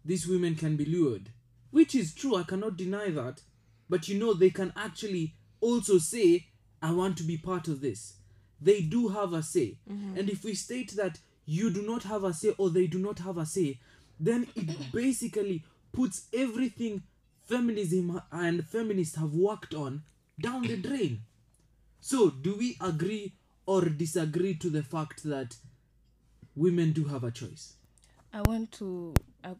these 0.04 0.26
women 0.26 0.54
can 0.54 0.76
be 0.76 0.84
lured. 0.84 1.30
Which 1.70 1.94
is 1.94 2.14
true, 2.14 2.36
I 2.36 2.42
cannot 2.44 2.76
deny 2.76 3.10
that. 3.10 3.42
But 3.88 4.08
you 4.08 4.18
know, 4.18 4.34
they 4.34 4.50
can 4.50 4.72
actually 4.76 5.34
also 5.60 5.98
say, 5.98 6.46
I 6.82 6.92
want 6.92 7.16
to 7.18 7.22
be 7.24 7.36
part 7.36 7.68
of 7.68 7.80
this. 7.80 8.14
They 8.60 8.80
do 8.80 9.08
have 9.08 9.32
a 9.32 9.42
say. 9.42 9.78
Mm-hmm. 9.90 10.18
And 10.18 10.30
if 10.30 10.44
we 10.44 10.54
state 10.54 10.92
that 10.96 11.18
you 11.46 11.70
do 11.70 11.82
not 11.82 12.04
have 12.04 12.24
a 12.24 12.32
say 12.32 12.54
or 12.58 12.70
they 12.70 12.86
do 12.86 12.98
not 12.98 13.18
have 13.20 13.38
a 13.38 13.46
say, 13.46 13.80
then 14.20 14.46
it 14.54 14.92
basically 14.92 15.64
puts 15.92 16.28
everything 16.32 17.02
feminism 17.46 18.20
and 18.32 18.66
feminists 18.66 19.16
have 19.16 19.32
worked 19.34 19.74
on 19.74 20.02
down 20.40 20.62
the 20.62 20.76
drain. 20.76 21.22
So, 22.00 22.30
do 22.30 22.56
we 22.56 22.76
agree 22.80 23.34
or 23.66 23.82
disagree 23.86 24.54
to 24.56 24.68
the 24.70 24.82
fact 24.82 25.22
that 25.24 25.56
women 26.54 26.92
do 26.92 27.04
have 27.04 27.24
a 27.24 27.30
choice? 27.30 27.74
I 28.34 28.42
want 28.42 28.72
to. 28.72 29.14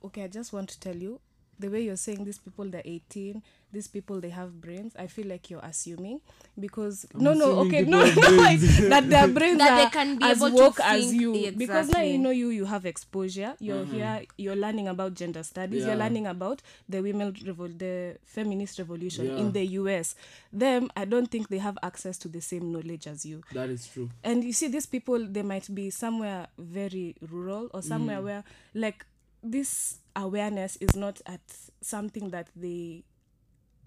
Okay, 0.04 0.24
I 0.24 0.26
just 0.26 0.52
want 0.52 0.68
to 0.70 0.80
tell 0.80 0.96
you 0.96 1.20
the 1.58 1.68
way 1.68 1.82
you're 1.82 1.96
saying 1.96 2.24
these 2.24 2.38
people 2.38 2.64
they're 2.64 2.82
18 2.84 3.42
these 3.72 3.88
people 3.88 4.20
they 4.20 4.30
have 4.30 4.60
brains 4.60 4.92
i 4.96 5.06
feel 5.06 5.26
like 5.26 5.50
you're 5.50 5.64
assuming 5.64 6.20
because 6.58 7.06
no 7.14 7.32
no 7.34 7.58
okay 7.60 7.82
no 7.82 8.04
have 8.04 8.16
no 8.16 8.88
that 8.88 9.08
their 9.10 9.26
brains 9.28 9.58
That 9.58 9.84
they 9.84 9.90
can 9.90 10.16
be 10.18 10.24
as 10.24 10.38
able 10.38 10.50
to 10.50 10.54
woke 10.62 10.80
as 10.80 11.08
think- 11.10 11.20
you 11.20 11.52
because 11.56 11.88
now 11.88 12.00
you 12.00 12.18
know 12.18 12.30
you 12.30 12.48
you 12.50 12.64
have 12.66 12.86
exposure 12.86 13.54
you're 13.58 13.84
here 13.84 14.22
you're 14.38 14.54
learning 14.56 14.86
about 14.88 15.14
gender 15.14 15.42
studies 15.42 15.82
Yeah. 15.82 15.88
you're 15.88 15.96
learning 15.96 16.26
about 16.26 16.62
the 16.88 17.00
women 17.02 17.32
revol- 17.32 17.76
the 17.78 18.16
feminist 18.24 18.78
revolution 18.78 19.26
Yeah. 19.26 19.38
in 19.38 19.52
the 19.52 19.62
us 19.64 20.14
them 20.52 20.90
i 20.96 21.04
don't 21.04 21.30
think 21.30 21.48
they 21.48 21.58
have 21.58 21.76
access 21.82 22.16
to 22.18 22.28
the 22.28 22.40
same 22.40 22.70
knowledge 22.70 23.06
as 23.08 23.26
you 23.26 23.42
That 23.52 23.70
is 23.70 23.86
true. 23.88 24.10
and 24.22 24.44
you 24.44 24.52
see 24.52 24.68
these 24.68 24.86
people 24.86 25.18
they 25.26 25.42
might 25.42 25.72
be 25.74 25.90
somewhere 25.90 26.46
very 26.58 27.16
rural 27.20 27.70
or 27.74 27.82
somewhere 27.82 28.18
Mm. 28.20 28.24
where 28.24 28.44
like 28.74 29.04
this 29.44 29.98
awareness 30.16 30.76
is 30.76 30.96
not 30.96 31.20
at 31.26 31.40
something 31.80 32.30
that 32.30 32.48
they 32.56 33.04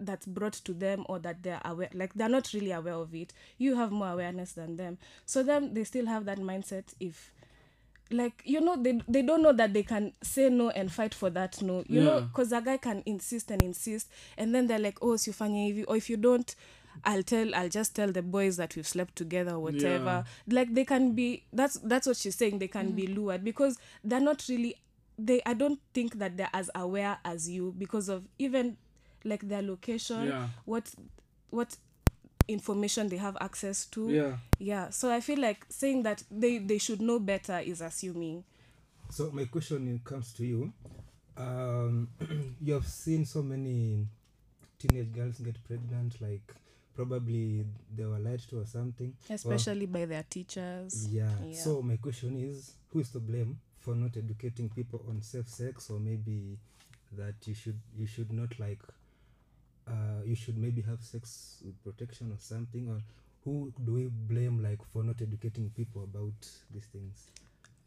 that's 0.00 0.26
brought 0.26 0.52
to 0.52 0.72
them 0.72 1.04
or 1.08 1.18
that 1.18 1.42
they're 1.42 1.60
aware 1.64 1.88
like 1.92 2.14
they're 2.14 2.28
not 2.28 2.52
really 2.54 2.70
aware 2.70 2.94
of 2.94 3.14
it. 3.14 3.32
You 3.58 3.74
have 3.76 3.90
more 3.90 4.08
awareness 4.08 4.52
than 4.52 4.76
them. 4.76 4.98
So 5.26 5.42
them 5.42 5.74
they 5.74 5.84
still 5.84 6.06
have 6.06 6.24
that 6.26 6.38
mindset 6.38 6.94
if 7.00 7.32
like 8.10 8.42
you 8.44 8.60
know 8.60 8.76
they 8.80 9.00
they 9.08 9.22
don't 9.22 9.42
know 9.42 9.52
that 9.52 9.74
they 9.74 9.82
can 9.82 10.12
say 10.22 10.48
no 10.48 10.70
and 10.70 10.90
fight 10.90 11.14
for 11.14 11.30
that 11.30 11.60
no. 11.60 11.84
You 11.88 12.02
know 12.02 12.20
because 12.22 12.52
a 12.52 12.60
guy 12.60 12.76
can 12.76 13.02
insist 13.06 13.50
and 13.50 13.62
insist 13.62 14.08
and 14.36 14.54
then 14.54 14.66
they're 14.66 14.78
like 14.78 14.98
oh 15.02 15.14
sifanye 15.14 15.72
hivi. 15.74 15.84
Or 15.88 15.96
if 15.96 16.08
you 16.08 16.16
don't 16.16 16.54
i'll 17.04 17.22
tell 17.22 17.54
i'll 17.54 17.68
just 17.68 17.94
tell 17.94 18.10
the 18.10 18.22
boys 18.22 18.56
that 18.56 18.74
we've 18.74 18.86
slept 18.86 19.16
together 19.16 19.52
or 19.52 19.58
whatever. 19.60 20.24
Like 20.48 20.74
they 20.74 20.84
can 20.84 21.12
be 21.12 21.44
that's 21.52 21.74
that's 21.80 22.06
what 22.06 22.16
she's 22.16 22.36
saying 22.36 22.60
they 22.60 22.68
can 22.68 22.92
be 22.92 23.06
mm. 23.08 23.16
lured 23.16 23.44
because 23.44 23.78
they're 24.04 24.20
not 24.20 24.44
really 24.48 24.76
they 25.18 25.42
i 25.46 25.52
don't 25.54 25.80
think 25.92 26.18
that 26.18 26.36
they're 26.36 26.50
as 26.54 26.70
aware 26.74 27.18
as 27.24 27.48
you 27.48 27.74
because 27.76 28.08
of 28.08 28.22
even 28.38 28.76
like 29.24 29.48
their 29.48 29.62
location 29.62 30.28
Yeah. 30.28 30.48
what 30.64 30.94
what 31.50 31.76
information 32.46 33.08
they 33.08 33.16
have 33.18 33.36
access 33.40 33.84
to 33.86 34.08
Yeah. 34.10 34.36
yeah 34.58 34.90
so 34.90 35.10
i 35.12 35.20
feel 35.20 35.38
like 35.40 35.66
saying 35.68 36.02
that 36.04 36.22
they 36.30 36.58
they 36.58 36.78
should 36.78 37.00
know 37.02 37.18
better 37.18 37.58
is 37.58 37.80
assuming 37.80 38.44
So 39.10 39.30
my 39.32 39.46
question 39.46 40.00
comes 40.04 40.34
to 40.34 40.44
you. 40.44 40.70
Um, 41.36 42.08
you 42.60 42.74
have 42.74 42.86
seen 42.86 43.24
so 43.24 43.42
many 43.42 44.06
teenage 44.78 45.12
girls 45.14 45.38
get 45.38 45.56
pregnant, 45.64 46.20
like 46.20 46.42
probably 46.94 47.64
they 47.96 48.04
were 48.04 48.18
lied 48.18 48.40
to 48.50 48.60
or 48.60 48.66
something. 48.66 49.14
Well, 49.28 49.36
especially 49.36 49.86
by 49.86 50.04
their 50.04 50.24
teachers 50.28 51.08
yeah. 51.08 51.30
Yeah. 51.42 51.54
So 51.56 51.80
my 51.80 51.96
question 51.96 52.36
is, 52.36 52.74
who 52.92 53.00
is 53.00 53.08
to 53.12 53.18
blame 53.20 53.58
for 53.88 53.94
not 53.94 54.14
educating 54.18 54.68
people 54.68 55.02
on 55.08 55.22
safe 55.22 55.48
sex, 55.48 55.88
or 55.88 55.98
maybe 55.98 56.58
that 57.16 57.34
you 57.46 57.54
should 57.54 57.80
you 57.96 58.06
should 58.06 58.30
not 58.30 58.58
like, 58.60 58.80
uh, 59.86 60.20
you 60.26 60.34
should 60.34 60.58
maybe 60.58 60.82
have 60.82 61.00
sex 61.02 61.56
with 61.64 61.82
protection 61.82 62.30
or 62.30 62.36
something, 62.38 62.86
or 62.90 63.00
who 63.44 63.72
do 63.86 63.94
we 63.94 64.08
blame 64.10 64.62
like 64.62 64.78
for 64.92 65.02
not 65.02 65.22
educating 65.22 65.70
people 65.74 66.02
about 66.02 66.34
these 66.74 66.84
things? 66.92 67.28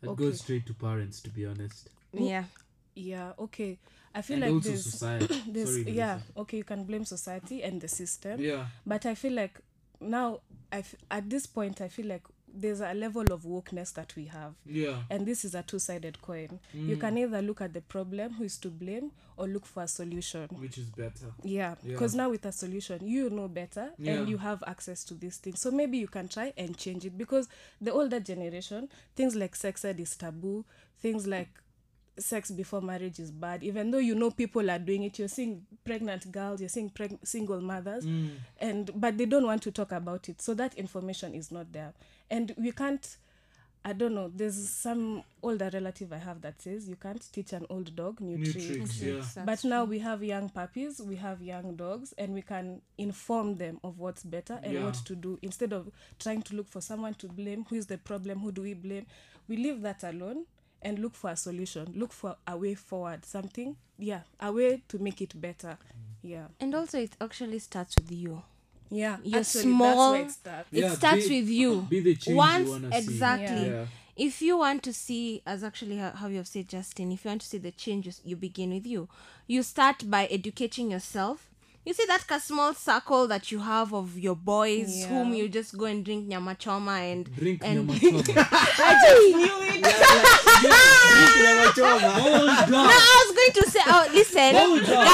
It 0.01 0.09
Okay. 0.09 0.23
goes 0.23 0.39
straight 0.41 0.65
to 0.65 0.73
parents, 0.73 1.21
to 1.21 1.29
be 1.29 1.45
honest. 1.45 1.89
Yeah. 2.13 2.45
yeah 2.93 3.31
okay 3.39 3.77
i 4.13 4.21
feel 4.21 4.35
And 4.43 4.43
like 4.43 4.51
also 4.53 4.69
there's, 4.69 4.83
society. 4.83 5.41
there's 5.47 5.69
Sorry, 5.69 5.91
yeah 5.95 6.13
Melissa. 6.15 6.39
okay 6.41 6.57
you 6.57 6.63
can 6.65 6.83
blame 6.83 7.05
society 7.05 7.63
and 7.63 7.79
the 7.79 7.87
system 7.87 8.41
Yeah. 8.41 8.65
but 8.85 9.05
i 9.05 9.15
feel 9.15 9.31
like 9.31 9.61
now 10.01 10.41
I 10.73 10.79
f- 10.79 10.95
at 11.09 11.29
this 11.29 11.45
point 11.47 11.79
i 11.79 11.87
feel 11.87 12.07
like 12.07 12.23
there's 12.53 12.81
a 12.81 12.93
level 12.93 13.23
of 13.31 13.43
wokeness 13.43 13.93
that 13.93 14.15
we 14.15 14.25
have 14.25 14.53
Yeah. 14.65 15.03
and 15.09 15.25
this 15.25 15.45
is 15.45 15.55
a 15.55 15.63
two-sided 15.63 16.21
coin 16.21 16.59
you 16.73 16.97
can 16.97 17.17
either 17.17 17.41
look 17.41 17.61
at 17.61 17.73
the 17.73 17.81
problem 17.81 18.33
who 18.33 18.43
is 18.43 18.57
to 18.59 18.69
blame 18.69 19.11
or 19.37 19.47
look 19.47 19.65
for 19.65 19.83
a 19.83 19.87
solution 19.87 20.47
Which 20.59 20.77
is 20.77 20.85
better. 20.89 21.27
yeah 21.43 21.75
Yeah. 21.83 21.97
now 22.13 22.29
with 22.29 22.45
a 22.45 22.51
solution 22.51 23.07
you 23.07 23.29
know 23.29 23.47
better 23.47 23.91
Yeah. 23.97 24.13
and 24.13 24.29
you 24.29 24.37
have 24.37 24.63
access 24.67 25.03
to 25.05 25.13
these 25.13 25.37
things 25.37 25.59
so 25.61 25.71
maybe 25.71 25.97
you 25.97 26.07
can 26.07 26.27
try 26.27 26.53
and 26.57 26.77
change 26.77 27.05
it 27.05 27.17
because 27.17 27.47
the 27.79 27.91
older 27.93 28.19
generation 28.19 28.89
things 29.15 29.35
like 29.35 29.55
sex 29.55 29.85
ed 29.85 29.99
is 29.99 30.15
taboo 30.15 30.65
things 31.01 31.25
like 31.27 31.49
sex 32.17 32.51
before 32.51 32.81
marriage 32.81 33.19
is 33.19 33.31
bad 33.31 33.63
even 33.63 33.89
though 33.91 33.97
you 33.97 34.13
know 34.15 34.29
people 34.29 34.69
are 34.69 34.79
doing 34.79 35.03
it 35.03 35.17
you're 35.17 35.27
seeing 35.29 35.65
pregnant 35.85 36.29
girls 36.31 36.59
you're 36.59 36.69
seeing 36.69 36.89
preg- 36.89 37.17
single 37.25 37.61
mothers 37.61 38.05
Mm. 38.05 38.29
and 38.59 38.91
but 38.95 39.17
they 39.17 39.25
don't 39.25 39.45
want 39.45 39.61
to 39.63 39.71
talk 39.71 39.91
about 39.91 40.27
it 40.29 40.41
so 40.41 40.53
that 40.53 40.73
information 40.75 41.33
is 41.33 41.51
not 41.51 41.71
there 41.71 41.93
and 42.29 42.53
we 42.57 42.71
can't 42.71 43.17
i 43.83 43.93
don't 43.93 44.13
know 44.13 44.29
there's 44.35 44.69
some 44.69 45.23
older 45.41 45.69
relative 45.73 46.13
i 46.13 46.17
have 46.17 46.41
that 46.41 46.61
says 46.61 46.87
you 46.87 46.95
can't 46.95 47.31
teach 47.31 47.53
an 47.53 47.65
old 47.69 47.95
dog 47.95 48.19
new, 48.21 48.37
New 48.37 48.51
tricks 48.51 48.67
tricks, 48.67 49.01
yeah. 49.01 49.13
That's 49.15 49.63
but 49.63 49.63
now 49.63 49.85
we 49.85 49.97
have 49.99 50.21
young 50.23 50.49
puppies 50.49 51.01
we 51.01 51.15
have 51.15 51.41
young 51.41 51.75
dogs 51.75 52.13
and 52.17 52.33
we 52.33 52.41
can 52.43 52.81
inform 52.97 53.55
them 53.57 53.79
of 53.83 53.97
what's 53.99 54.23
better 54.23 54.59
and 54.61 54.73
Yeah. 54.73 54.83
what 54.85 54.95
to 55.05 55.15
do 55.15 55.39
instead 55.41 55.73
of 55.73 55.89
trying 56.19 56.41
to 56.43 56.55
look 56.55 56.67
for 56.67 56.81
someone 56.81 57.15
to 57.15 57.27
blame 57.27 57.65
who 57.69 57.75
is 57.77 57.87
the 57.87 57.97
problem 57.97 58.39
who 58.39 58.51
do 58.51 58.61
we 58.61 58.73
blame 58.75 59.05
we 59.47 59.55
leave 59.57 59.81
that 59.81 60.03
alone 60.03 60.45
and 60.81 60.99
look 60.99 61.15
for 61.15 61.29
a 61.29 61.35
solution 61.35 61.91
look 61.95 62.11
for 62.11 62.35
a 62.47 62.57
way 62.57 62.73
forward 62.73 63.23
something 63.25 63.75
yeah 63.99 64.21
a 64.39 64.51
way 64.51 64.81
to 64.87 64.97
make 64.99 65.21
it 65.21 65.39
better 65.39 65.77
mm. 65.77 66.29
yeah 66.29 66.45
And 66.59 66.73
also, 66.75 66.99
it 66.99 67.11
actually 67.21 67.59
starts 67.59 67.95
with 67.97 68.11
you. 68.11 68.41
yeah 68.89 69.17
You're 69.23 69.39
actually, 69.41 69.61
small. 69.63 70.11
that's 70.11 70.11
where 70.11 70.25
it 70.25 70.31
starts 70.31 70.67
Yeah, 70.71 70.91
it 70.91 70.95
starts 70.95 71.27
be- 71.27 71.39
with 71.41 71.49
you. 71.49 71.81
be 71.89 71.99
the 71.99 72.15
change 72.15 72.27
you 72.27 72.35
Once 72.35 72.69
wanna 72.69 72.91
see. 72.91 72.97
exactly. 72.97 73.69
Yeah. 73.69 73.85
If 74.17 74.41
you 74.41 74.57
want 74.57 74.83
to 74.83 74.93
see, 74.93 75.41
as 75.45 75.63
actually 75.63 75.97
how, 75.97 76.11
how 76.11 76.27
you 76.27 76.37
have 76.37 76.47
said, 76.47 76.67
Justin, 76.67 77.11
if 77.11 77.23
you 77.23 77.29
want 77.29 77.41
to 77.41 77.47
see 77.47 77.57
the 77.59 77.71
changes, 77.71 78.21
you 78.25 78.35
begin 78.35 78.71
with 78.73 78.85
you. 78.85 79.07
You 79.47 79.63
start 79.63 80.09
by 80.11 80.25
educating 80.25 80.91
yourself. 80.91 81.49
You 81.83 81.93
see 81.95 82.05
that 82.05 82.23
small 82.43 82.73
circle 82.75 83.27
that 83.27 83.51
you 83.51 83.57
have 83.59 83.91
of 83.93 84.17
your 84.17 84.35
boys 84.35 84.99
Yeah. 84.99 85.07
whom 85.07 85.33
you 85.33 85.49
just 85.49 85.75
go 85.77 85.85
and 85.85 86.05
drink 86.05 86.27
nyama 86.27 86.53
choma 86.55 86.91
and 87.01 87.25
Drink 87.35 87.61
and 87.65 87.87
nyama 87.87 87.99
choma. 88.23 88.23
I 88.51 88.93
just 89.01 89.35
knew 89.35 89.57
it. 89.65 89.85
Hold 91.41 92.69
No. 92.69 92.85
I 92.85 93.25
was 93.25 93.35
going 93.35 93.53
to 93.63 93.71
say, 93.71 93.79
oh, 93.87 94.07
listen, 94.13 94.55
Hold 94.55 94.79
on. 94.81 95.05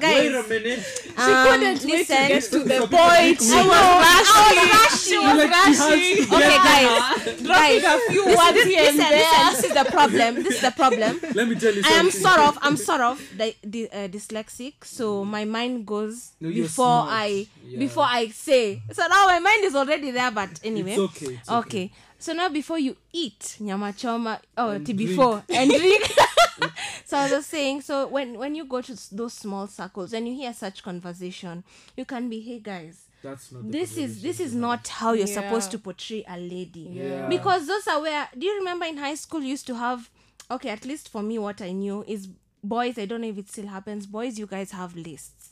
guys, 0.00 0.18
Wait 0.18 0.34
a 0.34 0.42
minute. 0.48 0.84
um, 1.16 1.46
couldn't 1.46 1.62
wait 1.62 1.80
to 1.80 1.86
listen. 1.88 2.28
get 2.28 2.42
to 2.44 2.58
the 2.60 2.76
Stop 2.76 2.90
point. 2.90 3.02
I 3.02 3.30
was, 3.32 3.50
I 3.50 3.62
was 3.66 4.66
rushing. 4.76 5.24
Like, 5.26 5.50
she 5.50 5.74
has 5.74 5.78
to 5.78 6.36
Okay, 6.36 6.58
guys, 6.68 7.42
guys, 7.42 7.82
a 7.84 8.12
few 8.12 8.24
listen, 8.24 8.38
words 8.38 8.54
this, 8.54 8.64
here 8.66 8.82
and 8.88 8.96
listen, 8.96 9.10
listen, 9.10 9.42
this 9.50 9.64
is 9.64 9.72
the 9.74 9.84
problem. 9.90 10.34
This 10.36 10.54
is 10.54 10.60
the 10.60 10.70
problem. 10.70 11.20
Let 11.34 11.48
me 11.48 11.54
tell 11.56 11.74
you 11.74 11.82
I 11.84 11.88
am 11.98 12.10
sort 12.10 12.38
of, 12.38 12.58
I'm 12.62 12.76
sort 12.76 13.00
of 13.00 13.20
di- 13.36 13.56
di- 13.68 13.88
uh, 13.88 14.08
dyslexic, 14.08 14.74
so 14.84 15.24
my 15.24 15.44
mind 15.44 15.86
goes 15.86 15.95
No, 16.40 16.48
before 16.50 17.02
smart. 17.02 17.08
I 17.10 17.46
Yeah. 17.64 17.78
before 17.78 18.04
I 18.06 18.28
say. 18.28 18.82
So 18.92 19.06
now 19.06 19.26
my 19.26 19.38
mind 19.38 19.64
is 19.64 19.74
already 19.74 20.10
there, 20.10 20.30
but 20.30 20.60
anyway. 20.64 20.92
It's 20.92 20.98
okay. 21.00 21.26
It's 21.34 21.48
okay. 21.48 21.58
okay. 21.58 21.92
So 22.18 22.32
now 22.32 22.48
before 22.48 22.78
you 22.78 22.96
eat 23.12 23.56
nyama 23.60 23.92
choma, 23.92 24.40
oh, 24.56 24.70
And 24.70 24.86
t- 24.86 24.92
drink. 24.92 25.10
before 25.10 25.42
and 25.50 25.70
drink. 25.80 26.02
so 27.04 27.16
I 27.18 27.30
was 27.30 27.46
saying, 27.46 27.82
so 27.82 28.06
when 28.08 28.38
when 28.38 28.54
you 28.54 28.64
go 28.64 28.80
to 28.80 28.94
those 29.14 29.34
small 29.34 29.66
circles 29.66 30.12
and 30.14 30.26
you 30.26 30.34
hear 30.34 30.52
such 30.54 30.82
conversation, 30.82 31.62
you 31.96 32.04
can 32.04 32.28
be, 32.30 32.40
hey 32.40 32.58
guys, 32.58 33.04
That's 33.22 33.52
not. 33.52 33.70
this 33.70 33.96
is 33.98 34.22
this 34.22 34.40
is 34.40 34.54
not 34.54 34.88
how 34.88 35.12
you're 35.12 35.28
Yeah. 35.28 35.34
supposed 35.42 35.70
to 35.72 35.78
portray 35.78 36.24
a 36.26 36.38
lady 36.38 36.88
Yeah. 36.92 37.28
because 37.28 37.66
those 37.66 37.86
are 37.86 38.00
where 38.00 38.28
do 38.36 38.46
you 38.46 38.58
remember 38.58 38.86
in 38.86 38.96
high 38.96 39.14
school 39.16 39.42
you 39.42 39.48
used 39.50 39.66
to 39.66 39.74
have 39.74 40.08
okay 40.50 40.70
at 40.70 40.84
least 40.84 41.08
for 41.08 41.22
me 41.22 41.38
what 41.38 41.60
i 41.60 41.72
knew 41.72 42.04
is 42.06 42.28
boys 42.62 42.98
i 42.98 43.04
don't 43.04 43.20
know 43.22 43.28
if 43.28 43.36
it 43.38 43.48
still 43.48 43.66
happens 43.66 44.06
boys 44.06 44.38
you 44.38 44.46
guys 44.46 44.70
have 44.70 44.94
lists 44.94 45.50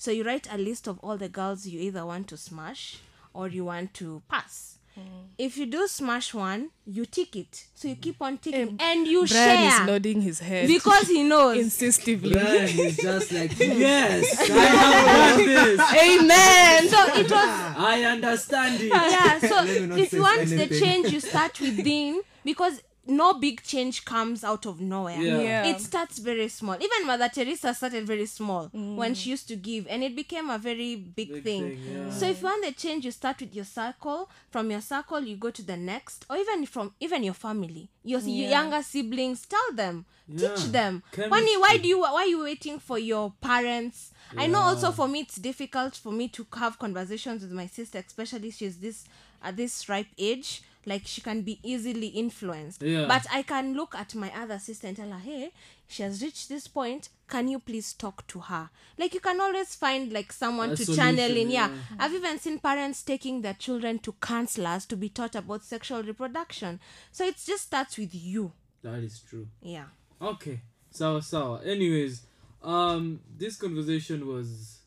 so 0.00 0.10
you 0.10 0.24
write 0.24 0.48
a 0.50 0.56
list 0.56 0.88
of 0.88 0.98
all 1.00 1.18
the 1.18 1.28
girls 1.28 1.66
you 1.66 1.78
either 1.78 2.06
want 2.06 2.26
to 2.26 2.36
smash 2.38 2.96
or 3.34 3.48
you 3.48 3.66
want 3.66 3.92
to 3.92 4.22
pass. 4.30 4.78
Mm. 4.98 5.02
If 5.36 5.58
you 5.58 5.66
do 5.66 5.86
smash 5.86 6.32
one 6.32 6.70
you 6.86 7.04
tick 7.04 7.36
it. 7.36 7.66
So 7.74 7.88
you 7.88 7.96
keep 7.96 8.16
on 8.22 8.38
ticking 8.38 8.78
and 8.80 9.06
you 9.06 9.26
Brian 9.26 9.82
is 9.82 9.86
nodding 9.86 10.22
his 10.22 10.40
head 10.40 10.68
because 10.68 11.06
he 11.06 11.22
knows. 11.22 11.58
insistively. 11.58 12.32
Brian 12.32 12.64
is 12.80 12.96
just 12.96 13.30
like 13.30 13.52
yes, 13.58 14.40
I 14.40 14.54
have 14.54 15.36
done 15.36 15.46
this. 15.46 15.80
amen. 16.02 16.88
So 16.88 17.20
it 17.20 17.30
was 17.30 17.50
I 17.92 18.02
understand 18.04 18.80
it. 18.80 18.88
yeah 18.88 19.38
so 19.38 19.54
Let 19.56 19.82
me 19.82 20.02
if 20.02 20.12
you 20.14 20.18
say 20.18 20.20
want 20.20 20.48
the 20.48 20.80
change 20.80 21.12
you 21.12 21.20
start 21.20 21.60
within 21.60 22.22
because 22.42 22.80
no 23.06 23.34
big 23.34 23.62
change 23.62 24.04
comes 24.04 24.44
out 24.44 24.66
of 24.66 24.80
nowhere. 24.80 25.16
Yeah. 25.20 25.40
Yeah. 25.40 25.66
it 25.66 25.80
starts 25.80 26.18
very 26.18 26.48
small. 26.48 26.76
Even 26.80 27.06
mother 27.06 27.28
teresa 27.28 27.74
started 27.74 28.06
very 28.06 28.26
small 28.26 28.68
mm. 28.68 28.96
when 28.96 29.14
she 29.14 29.30
used 29.30 29.48
to 29.48 29.56
give 29.56 29.86
and 29.88 30.02
it 30.04 30.14
became 30.14 30.50
a 30.50 30.58
very 30.58 30.96
big, 30.96 31.32
Big 31.32 31.44
thing, 31.44 31.62
thing, 31.70 31.80
yeah. 32.06 32.10
so 32.10 32.26
if 32.26 32.40
you 32.40 32.46
want 32.46 32.64
the 32.64 32.72
change 32.72 33.04
you 33.04 33.10
start 33.10 33.40
with 33.40 33.54
your 33.54 33.64
circle. 33.64 34.28
From 34.50 34.70
your 34.70 34.80
circle 34.80 35.20
you 35.20 35.36
go 35.36 35.50
to 35.50 35.62
the 35.62 35.76
next 35.76 36.26
or 36.28 36.36
even 36.36 36.66
from 36.66 36.92
even 37.00 37.22
your 37.22 37.34
family. 37.34 37.88
Your, 38.04 38.20
your 38.20 38.48
Yeah. 38.50 38.60
younger 38.62 38.82
siblings 38.82 39.46
tell 39.46 39.72
them. 39.72 40.04
Teach 40.28 40.66
them. 40.70 41.02
Why, 41.14 41.28
Chemistry. 41.28 41.56
why 41.56 41.76
do 41.78 41.88
you 41.88 42.00
why 42.00 42.22
are 42.22 42.26
you 42.26 42.42
waiting 42.42 42.78
for 42.78 42.98
your 42.98 43.32
parents? 43.40 44.10
I 44.36 44.46
know 44.46 44.60
also 44.60 44.92
for 44.92 45.08
me 45.08 45.20
it's 45.20 45.36
difficult 45.36 45.96
for 45.96 46.12
me 46.12 46.28
to 46.28 46.46
have 46.56 46.78
conversations 46.78 47.42
with 47.42 47.52
my 47.52 47.66
sister 47.66 47.98
especially 47.98 48.50
she's 48.52 48.78
this 48.78 49.04
at 49.42 49.56
this 49.56 49.88
ripe 49.88 50.06
age 50.18 50.62
like 50.86 51.02
she 51.06 51.20
can 51.20 51.42
be 51.42 51.58
easily 51.62 52.06
influenced 52.08 52.82
Yeah. 52.82 53.06
but 53.06 53.26
i 53.32 53.42
can 53.42 53.74
look 53.74 53.94
at 53.94 54.14
my 54.14 54.32
other 54.34 54.58
sister 54.58 54.86
and 54.86 54.96
tell 54.96 55.10
her 55.10 55.18
hey 55.18 55.50
she 55.86 56.02
has 56.02 56.22
reached 56.22 56.48
this 56.48 56.66
point 56.68 57.08
can 57.28 57.48
you 57.48 57.58
please 57.58 57.92
talk 57.92 58.26
to 58.28 58.40
her 58.40 58.70
like 58.98 59.12
you 59.14 59.20
can 59.20 59.40
always 59.40 59.74
find 59.74 60.12
like 60.12 60.32
someone 60.32 60.70
A 60.70 60.76
to 60.76 60.96
channel 60.96 61.36
in 61.36 61.50
yeah. 61.50 61.68
yeah. 61.68 61.74
i've 61.98 62.14
even 62.14 62.38
seen 62.38 62.58
parents 62.58 63.02
taking 63.02 63.42
their 63.42 63.54
children 63.54 63.98
to 64.00 64.12
counselors 64.20 64.86
to 64.86 64.96
be 64.96 65.08
taught 65.08 65.34
about 65.34 65.62
sexual 65.64 66.02
reproduction 66.02 66.80
so 67.12 67.24
it 67.26 67.36
just 67.36 67.64
starts 67.64 67.98
with 67.98 68.14
you 68.14 68.52
That 68.82 69.02
is 69.02 69.20
true. 69.20 69.46
yeah 69.62 69.84
Okay. 70.22 70.60
so 70.90 71.20
so 71.20 71.56
Anyways, 71.56 72.22
um 72.62 73.20
this 73.38 73.56
conversation 73.56 74.26
was 74.26 74.78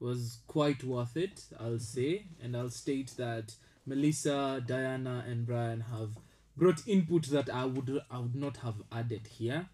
was 0.00 0.38
quite 0.46 0.84
worth 0.84 1.16
it, 1.16 1.44
I'll 1.58 1.78
say, 1.78 2.26
and 2.42 2.54
I'll 2.56 2.68
state 2.68 3.12
that 3.16 3.54
Melissa, 3.86 4.62
Diana 4.66 5.24
and 5.28 5.46
Brian 5.46 5.80
have 5.80 6.10
brought 6.56 6.86
input 6.88 7.26
that 7.30 7.48
I 7.48 7.64
would 7.64 8.00
I 8.10 8.18
would 8.18 8.34
not 8.34 8.56
have 8.58 8.74
added 8.90 9.26
here. 9.38 9.66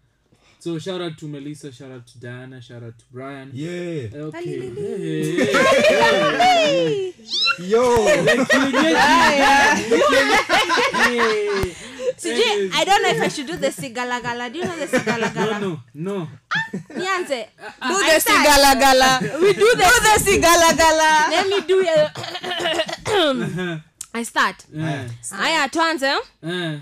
So 0.59 0.79
shout 0.79 1.01
out 1.01 1.17
to 1.17 1.27
Melissa, 1.27 1.71
shout 1.73 1.91
out 1.91 2.07
to 2.07 2.19
Diana, 2.19 2.61
shout 2.61 2.83
out 2.83 2.97
to 2.97 3.05
Brian. 3.11 3.51
Yeah. 3.53 4.07
Okay. 4.31 4.69
Hey, 4.69 4.69
hey, 4.69 5.45
hey. 6.39 7.13
Yo. 7.59 7.83
Like, 8.05 8.47
Hey. 11.03 11.75
Sijui, 12.15 12.39
Anyways. 12.39 12.71
I 12.75 12.83
don't 12.85 13.01
know 13.03 13.09
if 13.09 13.21
I 13.21 13.27
should 13.27 13.47
do 13.47 13.57
the 13.57 13.67
sigalagala. 13.67 14.51
Do 14.53 14.59
you 14.59 14.65
know 14.65 14.77
the 14.77 14.85
sigalagala? 14.87 15.59
No, 15.59 15.81
no, 15.93 16.17
no. 16.17 16.27
Nianze. 16.95 17.47
Ah, 17.59 17.75
ah. 17.81 17.89
do 17.89 17.95
the 18.07 18.17
sigala 18.23 18.71
gala 18.79 19.19
we 19.41 19.53
do 19.53 19.67
the, 19.75 19.83
do 19.83 19.95
the 20.05 20.13
sigala 20.23 20.69
gala 20.77 21.11
Let 21.33 21.47
me 21.49 21.59
do 21.67 21.81
it. 21.83 22.11
Uh-huh. 23.13 23.77
I 24.13 24.23
start. 24.23 24.65
Eh, 24.75 25.07
Aya, 25.33 25.67
tuanze. 25.69 26.03
eh. 26.43 26.79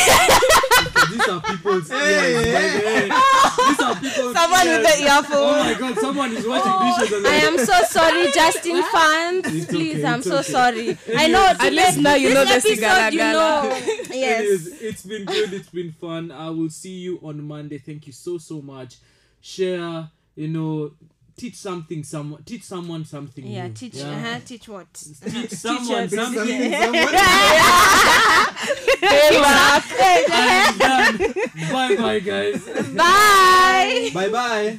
These 1.10 1.28
are 1.28 1.40
people's 1.42 1.90
ears, 1.90 2.34
by 2.34 2.42
the. 2.42 3.64
These 3.68 3.80
are 3.80 3.94
people's 3.96 4.34
someone 4.36 4.66
with 4.68 4.82
the 4.82 5.02
earphone 5.02 5.30
Oh 5.32 5.64
my 5.64 5.74
god, 5.78 5.98
someone 5.98 6.32
is 6.32 6.46
washing 6.46 7.08
dishes 7.08 7.26
I 7.26 7.34
am 7.46 7.58
so 7.58 7.74
sorry, 7.88 8.30
Justin 8.32 8.82
fans. 8.84 9.44
It's 9.54 9.66
Please, 9.66 9.96
okay, 9.98 10.06
I'm 10.06 10.18
it's 10.20 10.28
so 10.28 10.38
okay. 10.38 10.52
sorry. 10.52 10.98
I 11.16 11.26
know. 11.28 11.44
At 11.58 11.72
least 11.72 11.98
now 11.98 12.14
you 12.14 12.32
know 12.32 12.44
the 12.44 12.50
episode, 12.52 12.78
sigala 12.78 13.12
you 13.12 13.18
know. 13.18 13.62
yes. 14.14 14.40
Anyways, 14.40 14.82
it's 14.82 15.02
been 15.04 15.24
good. 15.24 15.52
It's 15.52 15.68
been 15.70 15.92
fun. 15.92 16.30
I 16.30 16.50
will 16.50 16.70
see 16.70 16.98
you 16.98 17.18
on 17.22 17.42
Monday. 17.42 17.78
Thank 17.78 18.06
you 18.06 18.12
so 18.12 18.38
so 18.38 18.62
much. 18.62 18.96
Share, 19.40 20.08
you 20.36 20.48
know, 20.48 20.92
teach 21.36 21.56
something. 21.56 22.04
Someone 22.04 22.42
teach 22.44 22.62
someone 22.62 23.04
something. 23.04 23.46
yeah, 23.46 23.66
new. 23.68 23.74
teach. 23.74 23.94
Yeah. 23.96 24.10
Uh-huh, 24.10 24.40
teach 24.44 24.68
what? 24.68 24.92
Teach 24.94 25.50
someone 25.50 26.08
Teach 26.08 26.18
something. 26.18 26.70
Bye 31.72 31.96
bye, 31.96 32.20
guys. 32.20 32.64
Bye. 32.94 34.10
bye 34.14 34.28
bye 34.28 34.78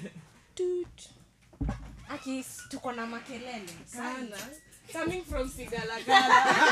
akis 2.09 2.47
tuko 2.69 2.91
na 2.91 3.05
makelele 3.05 3.69
Sana. 3.85 4.37
Coming 4.93 5.23
from 5.23 5.49
Sigalagala. 5.49 6.67